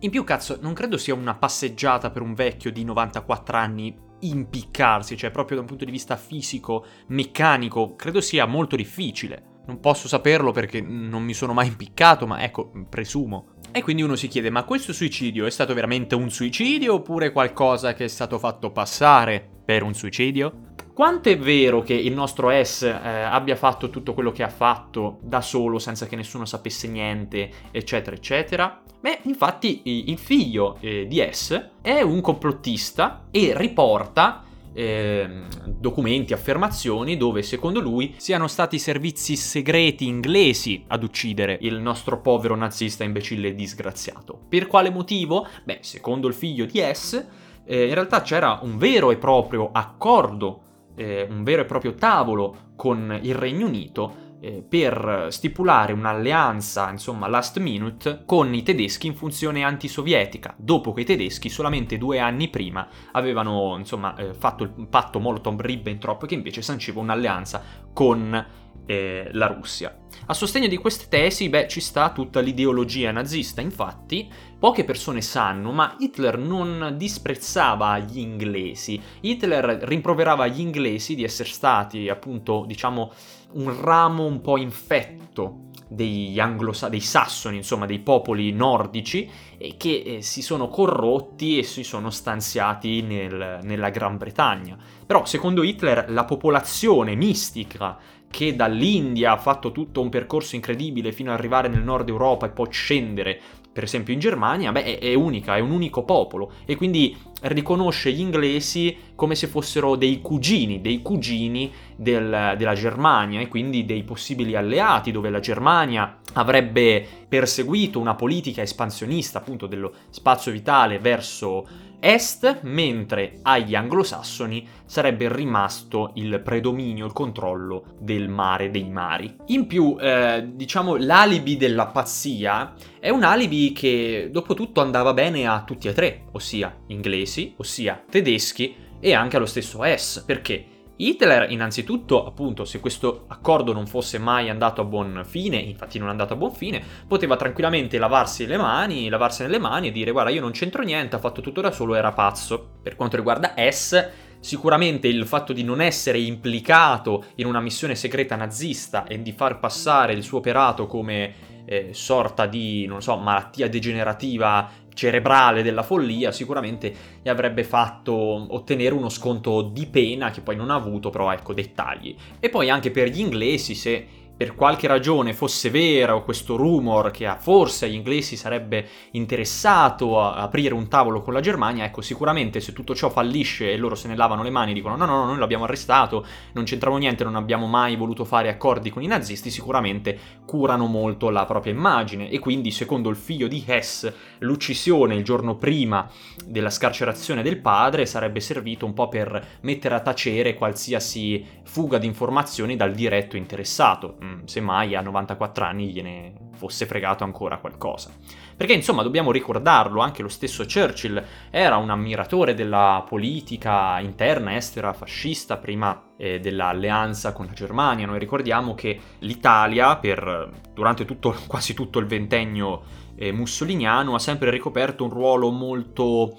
In 0.00 0.10
più, 0.10 0.24
cazzo, 0.24 0.58
non 0.60 0.74
credo 0.74 0.98
sia 0.98 1.14
una 1.14 1.36
passeggiata 1.36 2.10
per 2.10 2.20
un 2.20 2.34
vecchio 2.34 2.70
di 2.70 2.84
94 2.84 3.56
anni 3.56 3.96
impiccarsi, 4.20 5.16
cioè 5.16 5.30
proprio 5.30 5.56
da 5.56 5.62
un 5.62 5.68
punto 5.68 5.86
di 5.86 5.90
vista 5.90 6.16
fisico, 6.16 6.84
meccanico, 7.08 7.94
credo 7.96 8.20
sia 8.20 8.44
molto 8.44 8.76
difficile. 8.76 9.54
Non 9.66 9.80
posso 9.80 10.06
saperlo 10.06 10.52
perché 10.52 10.82
non 10.82 11.22
mi 11.22 11.32
sono 11.32 11.54
mai 11.54 11.68
impiccato, 11.68 12.26
ma 12.26 12.42
ecco, 12.42 12.70
presumo. 12.88 13.54
E 13.72 13.82
quindi 13.82 14.02
uno 14.02 14.16
si 14.16 14.28
chiede, 14.28 14.50
ma 14.50 14.64
questo 14.64 14.92
suicidio 14.92 15.46
è 15.46 15.50
stato 15.50 15.72
veramente 15.72 16.14
un 16.14 16.30
suicidio 16.30 16.94
oppure 16.94 17.32
qualcosa 17.32 17.94
che 17.94 18.04
è 18.04 18.08
stato 18.08 18.38
fatto 18.38 18.70
passare 18.70 19.48
per 19.64 19.82
un 19.82 19.94
suicidio? 19.94 20.65
Quanto 20.96 21.28
è 21.28 21.36
vero 21.36 21.82
che 21.82 21.92
il 21.92 22.14
nostro 22.14 22.48
S 22.50 22.80
eh, 22.80 22.90
abbia 22.90 23.54
fatto 23.54 23.90
tutto 23.90 24.14
quello 24.14 24.32
che 24.32 24.42
ha 24.42 24.48
fatto 24.48 25.18
da 25.20 25.42
solo, 25.42 25.78
senza 25.78 26.06
che 26.06 26.16
nessuno 26.16 26.46
sapesse 26.46 26.88
niente, 26.88 27.50
eccetera, 27.70 28.16
eccetera? 28.16 28.80
Beh, 28.98 29.18
infatti 29.24 29.82
il 29.84 30.16
figlio 30.16 30.78
eh, 30.80 31.06
di 31.06 31.22
S 31.30 31.72
è 31.82 32.00
un 32.00 32.22
complottista 32.22 33.26
e 33.30 33.52
riporta 33.54 34.42
eh, 34.72 35.28
documenti, 35.66 36.32
affermazioni 36.32 37.18
dove 37.18 37.42
secondo 37.42 37.78
lui 37.80 38.14
siano 38.16 38.46
stati 38.46 38.76
i 38.76 38.78
servizi 38.78 39.36
segreti 39.36 40.06
inglesi 40.06 40.82
ad 40.86 41.02
uccidere 41.02 41.58
il 41.60 41.78
nostro 41.78 42.22
povero 42.22 42.56
nazista 42.56 43.04
imbecille 43.04 43.54
disgraziato. 43.54 44.46
Per 44.48 44.66
quale 44.66 44.88
motivo? 44.88 45.46
Beh, 45.62 45.80
secondo 45.82 46.26
il 46.26 46.32
figlio 46.32 46.64
di 46.64 46.80
S, 46.80 47.22
eh, 47.66 47.86
in 47.86 47.92
realtà 47.92 48.22
c'era 48.22 48.60
un 48.62 48.78
vero 48.78 49.10
e 49.10 49.18
proprio 49.18 49.68
accordo 49.72 50.62
eh, 50.96 51.26
un 51.30 51.44
vero 51.44 51.62
e 51.62 51.66
proprio 51.66 51.94
tavolo 51.94 52.72
con 52.74 53.18
il 53.22 53.34
Regno 53.34 53.66
Unito 53.66 54.24
eh, 54.40 54.62
per 54.68 55.28
stipulare 55.30 55.92
un'alleanza, 55.92 56.90
insomma, 56.90 57.28
last 57.28 57.58
minute 57.58 58.22
con 58.26 58.52
i 58.54 58.62
tedeschi 58.62 59.06
in 59.06 59.14
funzione 59.14 59.62
antisovietica, 59.62 60.54
dopo 60.56 60.92
che 60.92 61.02
i 61.02 61.04
tedeschi 61.04 61.48
solamente 61.48 61.98
due 61.98 62.18
anni 62.18 62.48
prima 62.48 62.86
avevano, 63.12 63.76
insomma, 63.78 64.14
eh, 64.16 64.34
fatto 64.34 64.64
il 64.64 64.86
patto 64.88 65.18
Molotov-Ribbentrop 65.20 66.26
che 66.26 66.34
invece 66.34 66.62
sanciva 66.62 67.00
un'alleanza 67.00 67.62
con 67.92 68.64
eh, 68.86 69.28
la 69.32 69.46
Russia. 69.46 69.96
A 70.28 70.34
sostegno 70.34 70.66
di 70.66 70.76
queste 70.76 71.06
tesi, 71.08 71.48
beh, 71.48 71.68
ci 71.68 71.80
sta 71.80 72.10
tutta 72.10 72.40
l'ideologia 72.40 73.12
nazista, 73.12 73.60
infatti, 73.60 74.28
poche 74.58 74.84
persone 74.84 75.20
sanno, 75.20 75.70
ma 75.72 75.94
Hitler 75.98 76.38
non 76.38 76.94
disprezzava 76.96 77.98
gli 77.98 78.18
inglesi. 78.18 79.00
Hitler 79.20 79.64
rimproverava 79.82 80.46
gli 80.46 80.60
inglesi 80.60 81.14
di 81.14 81.22
essere 81.22 81.48
stati, 81.48 82.08
appunto, 82.08 82.64
diciamo, 82.66 83.12
un 83.52 83.80
ramo 83.80 84.24
un 84.24 84.40
po' 84.40 84.56
infetto 84.56 85.64
degli 85.88 86.40
anglosa- 86.40 86.88
dei 86.88 87.00
sassoni, 87.00 87.58
insomma, 87.58 87.86
dei 87.86 88.00
popoli 88.00 88.50
nordici, 88.50 89.30
e 89.56 89.76
che 89.76 90.02
eh, 90.04 90.22
si 90.22 90.42
sono 90.42 90.68
corrotti 90.68 91.58
e 91.58 91.62
si 91.62 91.84
sono 91.84 92.10
stanziati 92.10 93.02
nel, 93.02 93.60
nella 93.62 93.90
Gran 93.90 94.16
Bretagna. 94.16 94.76
Però, 95.06 95.24
secondo 95.24 95.62
Hitler, 95.62 96.10
la 96.10 96.24
popolazione 96.24 97.14
mistica 97.14 97.96
che 98.30 98.54
dall'India 98.54 99.32
ha 99.32 99.36
fatto 99.36 99.72
tutto 99.72 100.00
un 100.00 100.08
percorso 100.08 100.56
incredibile 100.56 101.12
fino 101.12 101.30
ad 101.30 101.38
arrivare 101.38 101.68
nel 101.68 101.82
nord 101.82 102.08
Europa 102.08 102.46
e 102.46 102.50
poi 102.50 102.68
scendere 102.70 103.40
per 103.76 103.84
esempio 103.84 104.14
in 104.14 104.20
Germania, 104.20 104.72
beh, 104.72 104.98
è, 104.98 105.12
unica, 105.12 105.54
è 105.54 105.60
un 105.60 105.70
unico 105.70 106.02
popolo. 106.02 106.52
E 106.64 106.76
quindi 106.76 107.14
riconosce 107.42 108.10
gli 108.10 108.20
inglesi 108.20 108.96
come 109.14 109.34
se 109.34 109.48
fossero 109.48 109.96
dei 109.96 110.22
cugini, 110.22 110.80
dei 110.80 111.02
cugini 111.02 111.70
del, 111.94 112.54
della 112.56 112.72
Germania 112.72 113.38
e 113.38 113.48
quindi 113.48 113.84
dei 113.84 114.02
possibili 114.02 114.56
alleati 114.56 115.10
dove 115.12 115.28
la 115.28 115.40
Germania 115.40 116.20
avrebbe 116.32 117.06
perseguito 117.28 118.00
una 118.00 118.14
politica 118.14 118.62
espansionista 118.62 119.40
appunto 119.40 119.66
dello 119.66 119.92
spazio 120.08 120.52
vitale 120.52 120.98
verso 120.98 121.66
est, 122.00 122.60
mentre 122.62 123.38
agli 123.42 123.74
anglosassoni 123.74 124.66
sarebbe 124.84 125.32
rimasto 125.34 126.12
il 126.14 126.40
predominio, 126.40 127.06
il 127.06 127.12
controllo 127.12 127.96
del 127.98 128.28
mare 128.28 128.70
dei 128.70 128.88
mari. 128.88 129.34
In 129.46 129.66
più, 129.66 129.96
eh, 130.00 130.48
diciamo, 130.52 130.96
l'alibi 130.96 131.56
della 131.56 131.86
pazzia 131.86 132.74
è 133.00 133.10
un 133.10 133.22
alibi 133.22 133.72
che 133.72 134.28
dopo 134.30 134.54
tutto 134.54 134.80
andava 134.80 135.12
bene 135.12 135.46
a 135.46 135.62
tutti 135.64 135.88
e 135.88 135.92
tre, 135.92 136.24
ossia 136.32 136.74
inglesi, 136.88 137.54
ossia 137.56 138.02
tedeschi 138.08 138.74
e 139.00 139.14
anche 139.14 139.36
allo 139.36 139.46
stesso 139.46 139.80
S, 139.84 140.22
perché 140.24 140.75
Hitler, 140.96 141.50
innanzitutto, 141.50 142.24
appunto, 142.26 142.64
se 142.64 142.80
questo 142.80 143.24
accordo 143.28 143.72
non 143.72 143.86
fosse 143.86 144.18
mai 144.18 144.48
andato 144.48 144.80
a 144.80 144.84
buon 144.84 145.22
fine, 145.26 145.56
infatti 145.56 145.98
non 145.98 146.08
è 146.08 146.10
andato 146.10 146.32
a 146.32 146.36
buon 146.36 146.52
fine, 146.52 146.82
poteva 147.06 147.36
tranquillamente 147.36 147.98
lavarsi 147.98 148.46
le 148.46 148.56
mani, 148.56 149.08
lavarsene 149.08 149.50
le 149.50 149.58
mani 149.58 149.88
e 149.88 149.92
dire 149.92 150.10
guarda 150.10 150.30
io 150.30 150.40
non 150.40 150.52
c'entro 150.52 150.82
niente, 150.82 151.16
ha 151.16 151.18
fatto 151.18 151.42
tutto 151.42 151.60
da 151.60 151.70
solo, 151.70 151.94
era 151.94 152.12
pazzo. 152.12 152.74
Per 152.82 152.96
quanto 152.96 153.16
riguarda 153.16 153.54
S, 153.56 154.08
sicuramente 154.40 155.06
il 155.08 155.26
fatto 155.26 155.52
di 155.52 155.62
non 155.62 155.80
essere 155.80 156.18
implicato 156.18 157.24
in 157.36 157.46
una 157.46 157.60
missione 157.60 157.94
segreta 157.94 158.36
nazista 158.36 159.04
e 159.04 159.20
di 159.20 159.32
far 159.32 159.58
passare 159.58 160.14
il 160.14 160.22
suo 160.22 160.38
operato 160.38 160.86
come 160.86 161.54
eh, 161.66 161.90
sorta 161.92 162.46
di, 162.46 162.86
non 162.86 163.02
so, 163.02 163.16
malattia 163.16 163.68
degenerativa 163.68 164.70
cerebrale 164.96 165.62
della 165.62 165.82
follia, 165.82 166.32
sicuramente 166.32 166.92
gli 167.22 167.28
avrebbe 167.28 167.62
fatto 167.62 168.14
ottenere 168.14 168.94
uno 168.94 169.10
sconto 169.10 169.60
di 169.60 169.86
pena 169.86 170.30
che 170.30 170.40
poi 170.40 170.56
non 170.56 170.70
ha 170.70 170.74
avuto, 170.74 171.10
però 171.10 171.30
ecco, 171.30 171.52
dettagli. 171.52 172.16
E 172.40 172.48
poi 172.48 172.70
anche 172.70 172.90
per 172.90 173.08
gli 173.08 173.20
inglesi, 173.20 173.74
se 173.74 174.24
per 174.36 174.54
qualche 174.54 174.86
ragione 174.86 175.32
fosse 175.32 175.70
vero 175.70 176.22
questo 176.22 176.56
rumor 176.56 177.10
che 177.10 177.34
forse 177.38 177.86
agli 177.86 177.94
inglesi 177.94 178.36
sarebbe 178.36 178.86
interessato 179.12 180.20
a 180.20 180.34
aprire 180.34 180.74
un 180.74 180.88
tavolo 180.88 181.22
con 181.22 181.32
la 181.32 181.40
Germania, 181.40 181.84
ecco 181.84 182.02
sicuramente 182.02 182.60
se 182.60 182.74
tutto 182.74 182.94
ciò 182.94 183.08
fallisce 183.08 183.72
e 183.72 183.78
loro 183.78 183.94
se 183.94 184.08
ne 184.08 184.16
lavano 184.16 184.42
le 184.42 184.50
mani 184.50 184.72
e 184.72 184.74
dicono 184.74 184.94
no 184.94 185.06
no 185.06 185.16
no 185.16 185.24
noi 185.24 185.38
l'abbiamo 185.38 185.64
arrestato, 185.64 186.26
non 186.52 186.64
c'entravo 186.64 186.98
niente, 186.98 187.24
non 187.24 187.34
abbiamo 187.34 187.66
mai 187.66 187.96
voluto 187.96 188.26
fare 188.26 188.50
accordi 188.50 188.90
con 188.90 189.02
i 189.02 189.06
nazisti, 189.06 189.48
sicuramente 189.48 190.18
curano 190.44 190.84
molto 190.84 191.30
la 191.30 191.46
propria 191.46 191.72
immagine 191.72 192.28
e 192.28 192.38
quindi 192.38 192.70
secondo 192.70 193.08
il 193.08 193.16
figlio 193.16 193.48
di 193.48 193.64
Hess 193.66 194.12
l'uccisione 194.38 195.14
il 195.14 195.24
giorno 195.24 195.56
prima 195.56 196.08
della 196.44 196.70
scarcerazione 196.70 197.42
del 197.42 197.58
padre 197.58 198.06
sarebbe 198.06 198.40
servito 198.40 198.86
un 198.86 198.94
po' 198.94 199.08
per 199.08 199.58
mettere 199.60 199.94
a 199.94 200.00
tacere 200.00 200.54
qualsiasi 200.54 201.44
fuga 201.64 201.98
di 201.98 202.06
informazioni 202.06 202.76
dal 202.76 202.94
diretto 202.94 203.36
interessato 203.36 204.16
Mm, 204.22 204.44
semmai 204.44 204.94
a 204.94 205.00
94 205.00 205.64
anni 205.64 205.90
gliene 205.90 206.32
fosse 206.56 206.86
fregato 206.86 207.22
ancora 207.22 207.58
qualcosa. 207.58 208.10
Perché 208.56 208.72
insomma 208.72 209.02
dobbiamo 209.02 209.30
ricordarlo, 209.30 210.00
anche 210.00 210.22
lo 210.22 210.28
stesso 210.28 210.64
Churchill 210.64 211.22
era 211.50 211.76
un 211.76 211.90
ammiratore 211.90 212.54
della 212.54 213.04
politica 213.06 214.00
interna 214.00 214.56
estera 214.56 214.94
fascista 214.94 215.58
prima 215.58 216.14
eh, 216.16 216.40
dell'alleanza 216.40 217.32
con 217.32 217.44
la 217.46 217.52
Germania. 217.52 218.06
Noi 218.06 218.18
ricordiamo 218.18 218.74
che 218.74 218.98
l'Italia 219.18 219.96
per 219.96 220.50
durante 220.72 221.04
tutto, 221.04 221.36
quasi 221.46 221.74
tutto 221.74 221.98
il 221.98 222.06
ventennio 222.06 223.04
eh, 223.16 223.32
mussoliniano 223.32 224.14
ha 224.14 224.18
sempre 224.18 224.50
ricoperto 224.50 225.04
un 225.04 225.10
ruolo 225.10 225.50
molto 225.50 226.36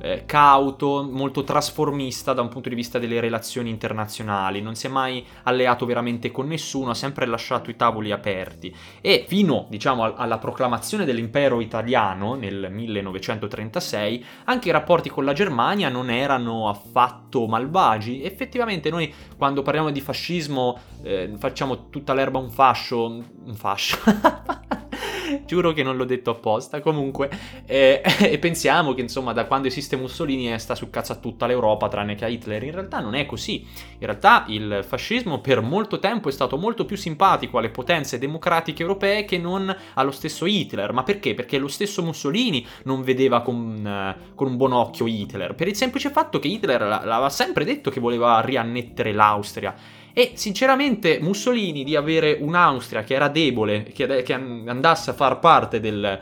eh, 0.00 0.24
cauto, 0.26 1.08
molto 1.10 1.42
trasformista 1.42 2.32
da 2.32 2.42
un 2.42 2.48
punto 2.48 2.68
di 2.68 2.74
vista 2.74 2.98
delle 2.98 3.20
relazioni 3.20 3.70
internazionali, 3.70 4.60
non 4.60 4.74
si 4.74 4.86
è 4.86 4.90
mai 4.90 5.24
alleato 5.44 5.86
veramente 5.86 6.30
con 6.30 6.46
nessuno, 6.46 6.90
ha 6.90 6.94
sempre 6.94 7.26
lasciato 7.26 7.70
i 7.70 7.76
tavoli 7.76 8.12
aperti 8.12 8.74
e 9.00 9.24
fino, 9.26 9.66
diciamo, 9.68 10.14
alla 10.14 10.38
proclamazione 10.38 11.04
dell'impero 11.04 11.60
italiano 11.60 12.34
nel 12.34 12.68
1936, 12.70 14.24
anche 14.44 14.68
i 14.68 14.72
rapporti 14.72 15.08
con 15.08 15.24
la 15.24 15.32
Germania 15.32 15.88
non 15.88 16.10
erano 16.10 16.68
affatto 16.68 17.46
malvagi. 17.46 18.22
Effettivamente 18.22 18.90
noi 18.90 19.12
quando 19.36 19.62
parliamo 19.62 19.90
di 19.90 20.00
fascismo 20.00 20.78
eh, 21.02 21.32
facciamo 21.38 21.88
tutta 21.90 22.14
l'erba 22.14 22.38
un 22.38 22.50
fascio, 22.50 23.04
un 23.06 23.54
fascio. 23.54 23.98
Giuro 25.46 25.72
che 25.72 25.82
non 25.82 25.96
l'ho 25.96 26.04
detto 26.04 26.30
apposta. 26.30 26.80
Comunque, 26.80 27.30
eh, 27.66 28.02
e 28.20 28.38
pensiamo 28.38 28.94
che 28.94 29.00
insomma, 29.00 29.32
da 29.32 29.46
quando 29.46 29.68
esiste 29.68 29.96
Mussolini 29.96 30.58
sta 30.58 30.74
sul 30.74 30.90
cazzo 30.90 31.12
a 31.12 31.16
tutta 31.16 31.46
l'Europa, 31.46 31.88
tranne 31.88 32.14
che 32.14 32.24
a 32.24 32.28
Hitler. 32.28 32.62
In 32.62 32.72
realtà 32.72 33.00
non 33.00 33.14
è 33.14 33.26
così. 33.26 33.66
In 33.98 34.06
realtà 34.06 34.44
il 34.48 34.84
fascismo 34.86 35.40
per 35.40 35.60
molto 35.60 35.98
tempo 35.98 36.28
è 36.28 36.32
stato 36.32 36.56
molto 36.56 36.84
più 36.84 36.96
simpatico 36.96 37.58
alle 37.58 37.70
potenze 37.70 38.18
democratiche 38.18 38.82
europee 38.82 39.24
che 39.24 39.38
non 39.38 39.74
allo 39.94 40.10
stesso 40.10 40.46
Hitler. 40.46 40.92
Ma 40.92 41.02
perché? 41.02 41.34
Perché 41.34 41.58
lo 41.58 41.68
stesso 41.68 42.02
Mussolini 42.02 42.66
non 42.84 43.02
vedeva 43.02 43.42
con, 43.42 44.16
uh, 44.16 44.34
con 44.34 44.48
un 44.48 44.56
buon 44.56 44.72
occhio 44.72 45.06
Hitler. 45.06 45.54
Per 45.54 45.68
il 45.68 45.76
semplice 45.76 46.10
fatto 46.10 46.38
che 46.38 46.48
Hitler 46.48 46.80
l'aveva 46.80 47.30
sempre 47.30 47.64
detto 47.64 47.90
che 47.90 48.00
voleva 48.00 48.40
riannettere 48.40 49.12
l'Austria. 49.12 49.74
E 50.18 50.32
sinceramente 50.34 51.20
Mussolini 51.20 51.84
di 51.84 51.94
avere 51.94 52.38
un'Austria 52.40 53.04
che 53.04 53.14
era 53.14 53.28
debole, 53.28 53.84
che, 53.84 54.24
che 54.24 54.32
andasse 54.32 55.10
a 55.10 55.12
far 55.12 55.38
parte 55.38 55.78
del, 55.78 56.20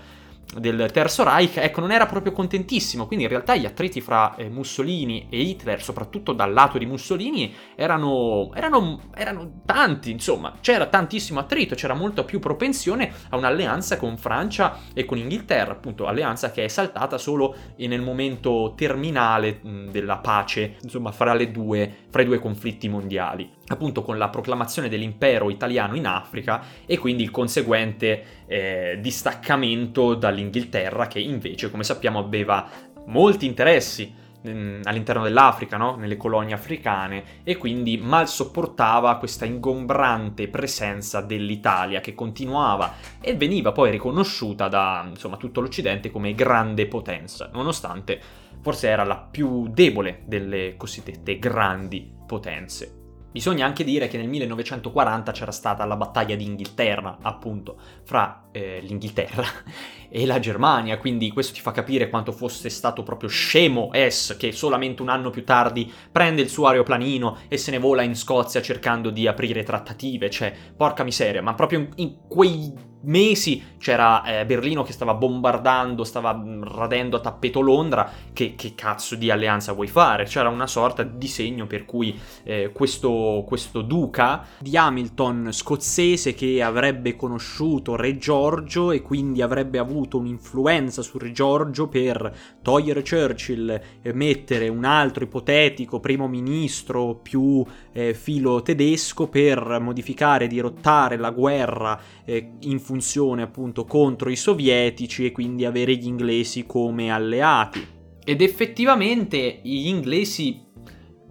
del 0.55 0.91
Terzo 0.93 1.25
Reich, 1.25 1.57
ecco, 1.57 1.81
non 1.81 1.91
era 1.91 2.05
proprio 2.05 2.33
contentissimo. 2.33 3.07
Quindi 3.07 3.25
in 3.25 3.31
realtà 3.31 3.57
gli 3.57 3.65
attriti 3.65 4.03
fra 4.03 4.35
eh, 4.37 4.51
Mussolini 4.51 5.29
e 5.31 5.41
Hitler, 5.41 5.83
soprattutto 5.83 6.35
dal 6.35 6.53
lato 6.53 6.77
di 6.77 6.85
Mussolini, 6.85 7.55
erano, 7.75 8.53
erano, 8.53 9.01
erano, 9.15 9.63
tanti, 9.65 10.11
insomma, 10.11 10.53
c'era 10.61 10.89
tantissimo 10.89 11.41
attrito, 11.41 11.75
c'era 11.75 11.95
molta 11.95 12.23
più 12.23 12.39
propensione 12.39 13.11
a 13.31 13.37
un'alleanza 13.39 13.97
con 13.97 14.19
Francia 14.19 14.79
e 14.93 15.07
con 15.07 15.17
Inghilterra, 15.17 15.73
appunto, 15.73 16.07
alleanza 16.07 16.51
che 16.51 16.65
è 16.65 16.69
saltata 16.69 17.17
solo 17.17 17.57
nel 17.79 18.03
momento 18.03 18.75
terminale 18.77 19.59
della 19.91 20.19
pace, 20.19 20.77
insomma, 20.83 21.13
fra, 21.13 21.35
due, 21.47 21.91
fra 22.11 22.21
i 22.21 22.27
due 22.27 22.39
conflitti 22.39 22.91
mondiali 22.91 23.57
appunto 23.69 24.03
con 24.03 24.19
la 24.19 24.29
proclamazione 24.29 24.89
dell'impero 24.89 25.51
italiano 25.51 25.97
in 25.97 26.07
Africa 26.07 26.63
e 26.87 26.99
quindi 26.99 27.23
il 27.23 27.31
conseguente 27.31 28.45
eh, 28.47 28.99
distaccamento 29.01 30.15
dall'Inghilterra 30.15 31.07
che 31.07 31.19
invece, 31.19 31.71
come 31.71 31.85
sappiamo, 31.85 32.19
aveva 32.19 32.69
molti 33.07 33.47
interessi 33.47 34.13
mm, 34.49 34.83
all'interno 34.85 35.25
dell'Africa, 35.25 35.77
no? 35.77 35.97
nelle 35.97 36.17
colonie 36.17 36.55
africane, 36.55 37.43
e 37.43 37.57
quindi 37.57 37.99
mal 37.99 38.29
sopportava 38.29 39.17
questa 39.17 39.45
ingombrante 39.45 40.49
presenza 40.49 41.21
dell'Italia 41.21 42.01
che 42.01 42.15
continuava 42.15 42.95
e 43.21 43.35
veniva 43.35 43.73
poi 43.73 43.91
riconosciuta 43.91 44.69
da 44.69 45.05
insomma, 45.09 45.37
tutto 45.37 45.61
l'Occidente 45.61 46.11
come 46.11 46.35
grande 46.35 46.87
potenza, 46.87 47.51
nonostante 47.53 48.21
forse 48.61 48.89
era 48.89 49.05
la 49.05 49.17
più 49.17 49.69
debole 49.69 50.23
delle 50.25 50.77
cosiddette 50.77 51.39
grandi 51.39 52.13
potenze. 52.27 53.06
Bisogna 53.37 53.67
anche 53.67 53.85
dire 53.85 54.09
che 54.09 54.17
nel 54.17 54.29
1940 54.29 55.31
c'era 55.31 55.53
stata 55.53 55.85
la 55.85 55.97
battaglia 55.97 56.35
d'Inghilterra, 56.37 57.19
appunto, 57.21 57.77
fra 58.03 58.49
eh, 58.51 58.81
l'Inghilterra 58.81 59.45
e 60.09 60.25
la 60.25 60.39
Germania, 60.39 60.97
quindi 60.97 61.31
questo 61.31 61.53
ti 61.53 61.61
fa 61.61 61.71
capire 61.71 62.09
quanto 62.09 62.33
fosse 62.33 62.71
stato 62.71 63.03
proprio 63.03 63.29
scemo 63.29 63.91
S 63.93 64.39
che 64.39 64.53
solamente 64.53 65.03
un 65.03 65.11
anno 65.11 65.29
più 65.29 65.45
tardi 65.45 65.93
prende 66.11 66.41
il 66.41 66.49
suo 66.49 66.69
aeroplanino 66.69 67.41
e 67.49 67.59
se 67.59 67.73
ne 67.73 67.79
vola 67.79 68.01
in 68.01 68.17
Scozia 68.17 68.63
cercando 68.63 69.11
di 69.11 69.27
aprire 69.27 69.65
trattative, 69.65 70.31
cioè, 70.31 70.55
porca 70.75 71.05
miseria, 71.05 71.43
ma 71.43 71.53
proprio 71.53 71.89
in 71.97 72.27
quei 72.27 72.73
mesi 73.07 73.75
c'era 73.79 74.25
eh, 74.25 74.47
Berlino 74.47 74.83
che 74.83 74.93
stava 74.93 75.15
bombardando, 75.15 76.03
stava 76.03 76.35
mm, 76.35 76.63
radendo 76.65 77.17
a 77.17 77.21
tappeto 77.21 77.61
Londra, 77.61 78.11
che, 78.33 78.55
che, 78.57 78.75
cazzo 78.75 79.15
di 79.15 79.31
alleanza 79.31 79.73
vuoi 79.73 79.87
fare? 79.87 80.25
C'era 80.25 80.49
una 80.49 80.67
sorta 80.67 81.03
di 81.03 81.29
segno 81.29 81.67
per 81.67 81.85
cui 81.85 82.19
eh, 82.43 82.71
questo, 82.73 83.45
questo, 83.47 83.83
duca 83.83 84.45
di 84.59 84.77
Hamilton 84.77 85.49
scozzese 85.53 86.35
che 86.35 86.63
avrebbe 86.63 87.15
conosciuto 87.15 87.95
Re 87.95 88.19
Giorgio 88.19 88.91
e 88.91 89.03
quindi 89.03 89.41
avrebbe 89.41 89.79
avuto 89.79 90.19
un'influenza 90.19 91.03
su 91.03 91.19
Re 91.19 91.31
Giorgio 91.31 91.89
per 91.89 92.35
togliere 92.63 93.03
Churchill 93.03 93.81
e 94.03 94.13
mettere 94.13 94.69
un 94.69 94.85
altro 94.85 95.23
ipotetico 95.23 96.01
primo 96.01 96.27
ministro 96.27 97.15
più 97.15 97.65
eh, 97.93 98.15
filo 98.15 98.63
tedesco 98.63 99.29
per 99.29 99.79
modificare 99.81 100.49
dirottare 100.49 101.17
la 101.17 101.31
guerra 101.31 101.99
eh, 102.25 102.55
in 102.61 102.79
funzione 102.81 102.95
appunto 103.43 103.85
contro 103.85 104.31
i 104.31 104.37
sovietici 104.37 105.25
e 105.25 105.33
quindi 105.33 105.65
avere 105.65 105.97
gli 105.97 106.07
inglesi 106.07 106.67
come 106.67 107.11
alleati. 107.11 107.85
Ed 108.25 108.41
effettivamente 108.41 109.61
gli 109.63 109.87
inglesi 109.87 110.66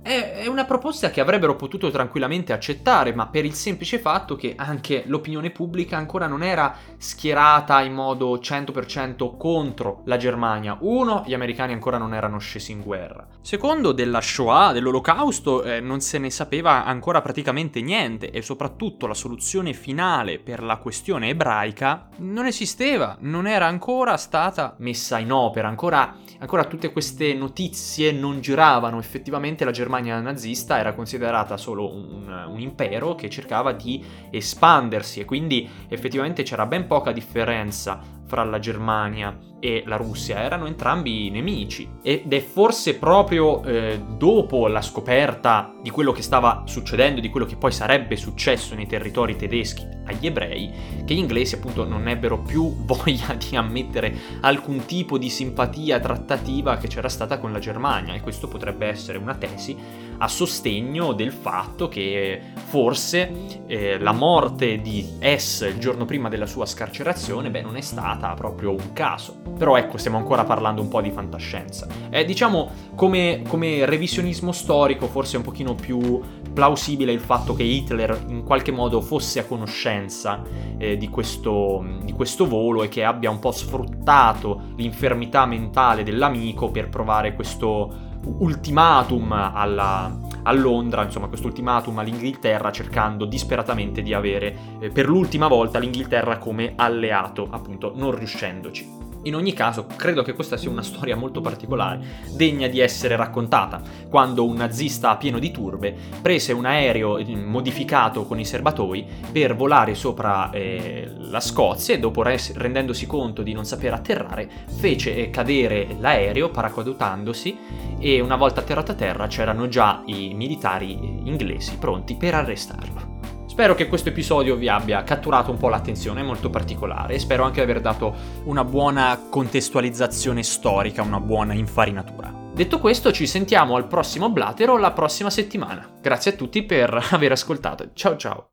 è 0.05 0.45
una 0.45 0.65
proposta 0.65 1.09
che 1.09 1.19
avrebbero 1.19 1.55
potuto 1.55 1.89
tranquillamente 1.89 2.53
accettare, 2.53 3.15
ma 3.15 3.25
per 3.25 3.43
il 3.43 3.55
semplice 3.55 3.97
fatto 3.97 4.35
che 4.35 4.53
anche 4.55 5.01
l'opinione 5.07 5.49
pubblica 5.49 5.97
ancora 5.97 6.27
non 6.27 6.43
era 6.43 6.75
schierata 6.95 7.81
in 7.81 7.93
modo 7.93 8.37
100% 8.37 9.35
contro 9.35 10.03
la 10.05 10.17
Germania. 10.17 10.77
Uno, 10.81 11.23
gli 11.25 11.33
americani 11.33 11.73
ancora 11.73 11.97
non 11.97 12.13
erano 12.13 12.37
scesi 12.37 12.71
in 12.71 12.83
guerra. 12.83 13.25
Secondo, 13.41 13.93
della 13.93 14.21
Shoah, 14.21 14.73
dell'olocausto, 14.73 15.63
eh, 15.63 15.79
non 15.79 16.01
se 16.01 16.19
ne 16.19 16.29
sapeva 16.29 16.85
ancora 16.85 17.21
praticamente 17.21 17.81
niente 17.81 18.29
e 18.29 18.43
soprattutto 18.43 19.07
la 19.07 19.15
soluzione 19.15 19.73
finale 19.73 20.37
per 20.37 20.61
la 20.61 20.77
questione 20.77 21.29
ebraica 21.29 22.09
non 22.17 22.45
esisteva, 22.45 23.17
non 23.21 23.47
era 23.47 23.65
ancora 23.65 24.17
stata 24.17 24.75
messa 24.77 25.17
in 25.17 25.31
opera, 25.31 25.67
ancora, 25.67 26.15
ancora 26.37 26.65
tutte 26.65 26.91
queste 26.91 27.33
notizie 27.33 28.11
non 28.11 28.39
giravano, 28.39 28.99
effettivamente 28.99 29.65
la 29.65 29.71
Germania 29.71 29.93
Germania 29.95 30.19
nazista 30.19 30.77
era 30.77 30.93
considerata 30.93 31.55
solo 31.55 31.93
un, 31.93 32.27
un, 32.49 32.59
impero 32.59 33.15
che 33.15 33.29
cercava 33.29 33.71
di 33.71 34.03
espandersi 34.29 35.21
e 35.21 35.25
quindi 35.25 35.69
effettivamente 35.87 36.43
c'era 36.43 36.65
ben 36.65 36.85
poca 36.85 37.11
differenza 37.11 38.01
fra 38.25 38.43
la 38.43 38.59
Germania 38.59 39.37
e 39.59 39.83
la 39.85 39.95
Russia, 39.95 40.39
erano 40.39 40.67
entrambi 40.67 41.29
nemici. 41.29 41.89
Ed 42.01 42.31
è 42.31 42.39
forse 42.39 42.97
proprio 42.97 43.63
eh, 43.63 43.99
dopo 44.17 44.67
la 44.67 44.81
scoperta 44.81 45.73
di 45.81 45.89
quello 45.89 46.11
che 46.11 46.21
stava 46.21 46.63
succedendo, 46.65 47.19
di 47.19 47.29
quello 47.29 47.45
che 47.45 47.55
poi 47.55 47.71
sarebbe 47.71 48.15
successo 48.15 48.75
nei 48.75 48.85
territori 48.85 49.35
tedeschi 49.35 49.87
agli 50.05 50.27
ebrei, 50.27 50.71
che 51.03 51.13
gli 51.13 51.19
inglesi 51.19 51.55
appunto 51.55 51.83
non 51.83 52.07
ebbero 52.07 52.39
più 52.39 52.75
voglia 52.85 53.33
di 53.33 53.55
ammettere 53.55 54.15
alcun 54.41 54.85
tipo 54.85 55.17
di 55.17 55.29
simpatia 55.29 55.99
trattativa 55.99 56.77
che 56.77 56.87
c'era 56.87 57.09
stata 57.09 57.39
con 57.39 57.51
la 57.51 57.59
Germania. 57.59 58.13
E 58.13 58.21
questo 58.21 58.47
potrebbe 58.47 58.87
essere 58.87 59.17
una 59.17 59.35
tesi 59.35 59.75
a 60.17 60.27
sostegno 60.27 61.13
del 61.13 61.31
fatto 61.31 61.87
che 61.87 62.41
forse 62.53 63.63
eh, 63.67 63.97
la 63.99 64.11
morte 64.11 64.81
di 64.81 65.17
S 65.19 65.67
il 65.71 65.79
giorno 65.79 66.05
prima 66.05 66.29
della 66.29 66.45
sua 66.45 66.65
scarcerazione 66.65 67.49
beh, 67.49 67.61
non 67.61 67.75
è 67.75 67.81
stata 67.81 68.33
proprio 68.33 68.71
un 68.71 68.93
caso. 68.93 69.41
Però 69.57 69.77
ecco, 69.77 69.97
stiamo 69.97 70.17
ancora 70.17 70.43
parlando 70.43 70.81
un 70.81 70.87
po' 70.87 71.01
di 71.01 71.11
fantascienza. 71.11 71.87
Eh, 72.09 72.25
diciamo 72.25 72.69
come, 72.95 73.41
come 73.47 73.85
revisionismo 73.85 74.51
storico 74.51 75.07
forse 75.07 75.37
un 75.37 75.43
pochino 75.43 75.75
più 75.75 76.21
plausibile 76.55 77.11
il 77.11 77.19
fatto 77.19 77.53
che 77.53 77.63
Hitler 77.63 78.25
in 78.27 78.43
qualche 78.43 78.71
modo 78.71 79.01
fosse 79.01 79.39
a 79.39 79.45
conoscenza 79.45 80.41
eh, 80.77 80.97
di, 80.97 81.09
questo, 81.09 81.85
di, 82.03 82.13
questo, 82.13 82.47
volo 82.47 82.83
e 82.83 82.87
che 82.87 83.03
abbia 83.03 83.29
un 83.29 83.39
po' 83.39 83.51
sfruttato 83.51 84.61
l'infermità 84.77 85.45
mentale 85.45 86.03
dell'amico 86.03 86.71
per 86.71 86.87
provare 86.87 87.35
questo 87.35 88.13
ultimatum 88.39 89.31
alla, 89.31 90.17
a 90.43 90.51
Londra, 90.53 91.03
insomma 91.03 91.27
questo 91.27 91.47
ultimatum 91.47 91.99
all'Inghilterra 91.99 92.71
cercando 92.71 93.25
disperatamente 93.25 94.01
di 94.01 94.13
avere 94.13 94.57
eh, 94.79 94.89
per 94.89 95.07
l'ultima 95.07 95.47
volta 95.47 95.79
l'Inghilterra 95.79 96.37
come 96.37 96.73
alleato, 96.75 97.47
appunto 97.49 97.91
non 97.95 98.15
riuscendoci. 98.15 99.04
In 99.25 99.35
ogni 99.35 99.53
caso, 99.53 99.87
credo 99.95 100.21
che 100.21 100.33
questa 100.33 100.55
sia 100.55 100.69
una 100.69 100.83
storia 100.83 101.15
molto 101.15 101.41
particolare, 101.41 101.99
degna 102.35 102.67
di 102.67 102.79
essere 102.79 103.15
raccontata, 103.15 103.81
quando 104.07 104.45
un 104.45 104.55
nazista 104.55 105.15
pieno 105.17 105.39
di 105.39 105.49
turbe 105.49 105.95
prese 106.21 106.53
un 106.53 106.65
aereo 106.65 107.17
eh, 107.17 107.35
modificato 107.35 108.25
con 108.25 108.39
i 108.39 108.45
serbatoi 108.45 109.03
per 109.31 109.55
volare 109.55 109.95
sopra 109.95 110.51
eh, 110.51 111.09
la 111.17 111.39
Scozia 111.39 111.95
e 111.95 111.99
dopo 111.99 112.21
res- 112.21 112.53
rendendosi 112.53 113.07
conto 113.07 113.41
di 113.41 113.53
non 113.53 113.65
saper 113.65 113.93
atterrare, 113.93 114.47
fece 114.67 115.31
cadere 115.31 115.95
l'aereo 115.99 116.49
paracadutandosi 116.49 117.57
e 117.97 118.21
una 118.21 118.35
volta 118.35 118.59
atterrato 118.59 118.91
a 118.91 118.95
terra 118.95 119.25
c'erano 119.25 119.67
già 119.67 120.03
i 120.05 120.35
militari 120.35 120.91
inglesi 121.23 121.77
pronti 121.77 122.15
per 122.15 122.35
arrestarlo. 122.35 123.14
Spero 123.55 123.73
che 123.73 123.87
questo 123.87 124.09
episodio 124.09 124.57
vi 124.57 124.67
abbia 124.67 125.01
catturato 125.03 125.49
un 125.49 125.55
po' 125.55 125.69
l'attenzione, 125.69 126.19
è 126.19 126.23
molto 126.25 126.49
particolare 126.49 127.13
e 127.13 127.19
spero 127.19 127.45
anche 127.45 127.63
di 127.63 127.71
aver 127.71 127.79
dato 127.79 128.13
una 128.43 128.65
buona 128.65 129.17
contestualizzazione 129.29 130.43
storica, 130.43 131.01
una 131.01 131.21
buona 131.21 131.53
infarinatura. 131.53 132.33
Detto 132.53 132.79
questo, 132.79 133.13
ci 133.13 133.25
sentiamo 133.25 133.77
al 133.77 133.87
prossimo 133.87 134.29
Blatero 134.29 134.75
la 134.75 134.91
prossima 134.91 135.29
settimana. 135.29 135.89
Grazie 136.01 136.31
a 136.31 136.35
tutti 136.35 136.63
per 136.63 136.99
aver 137.11 137.31
ascoltato. 137.31 137.91
Ciao 137.93 138.17
ciao. 138.17 138.49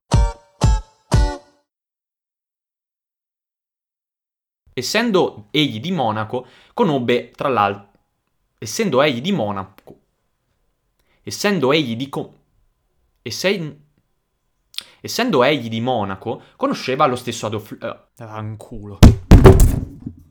Essendo 4.72 5.48
egli 5.50 5.80
di 5.80 5.90
Monaco, 5.90 6.46
conobbe 6.72 7.32
tra 7.32 7.48
l'altro... 7.48 7.88
Essendo 8.56 9.02
egli 9.02 9.20
di 9.20 9.32
Monaco... 9.32 9.98
Essendo 11.24 11.72
egli 11.72 11.96
di... 11.96 12.08
Essendo... 13.20 13.81
Essendo 15.04 15.42
egli 15.42 15.68
di 15.68 15.80
Monaco, 15.80 16.42
conosceva 16.54 17.06
lo 17.06 17.16
stesso 17.16 17.46
Adolf... 17.46 17.76
Uh, 17.80 18.22
anculo. 18.22 19.00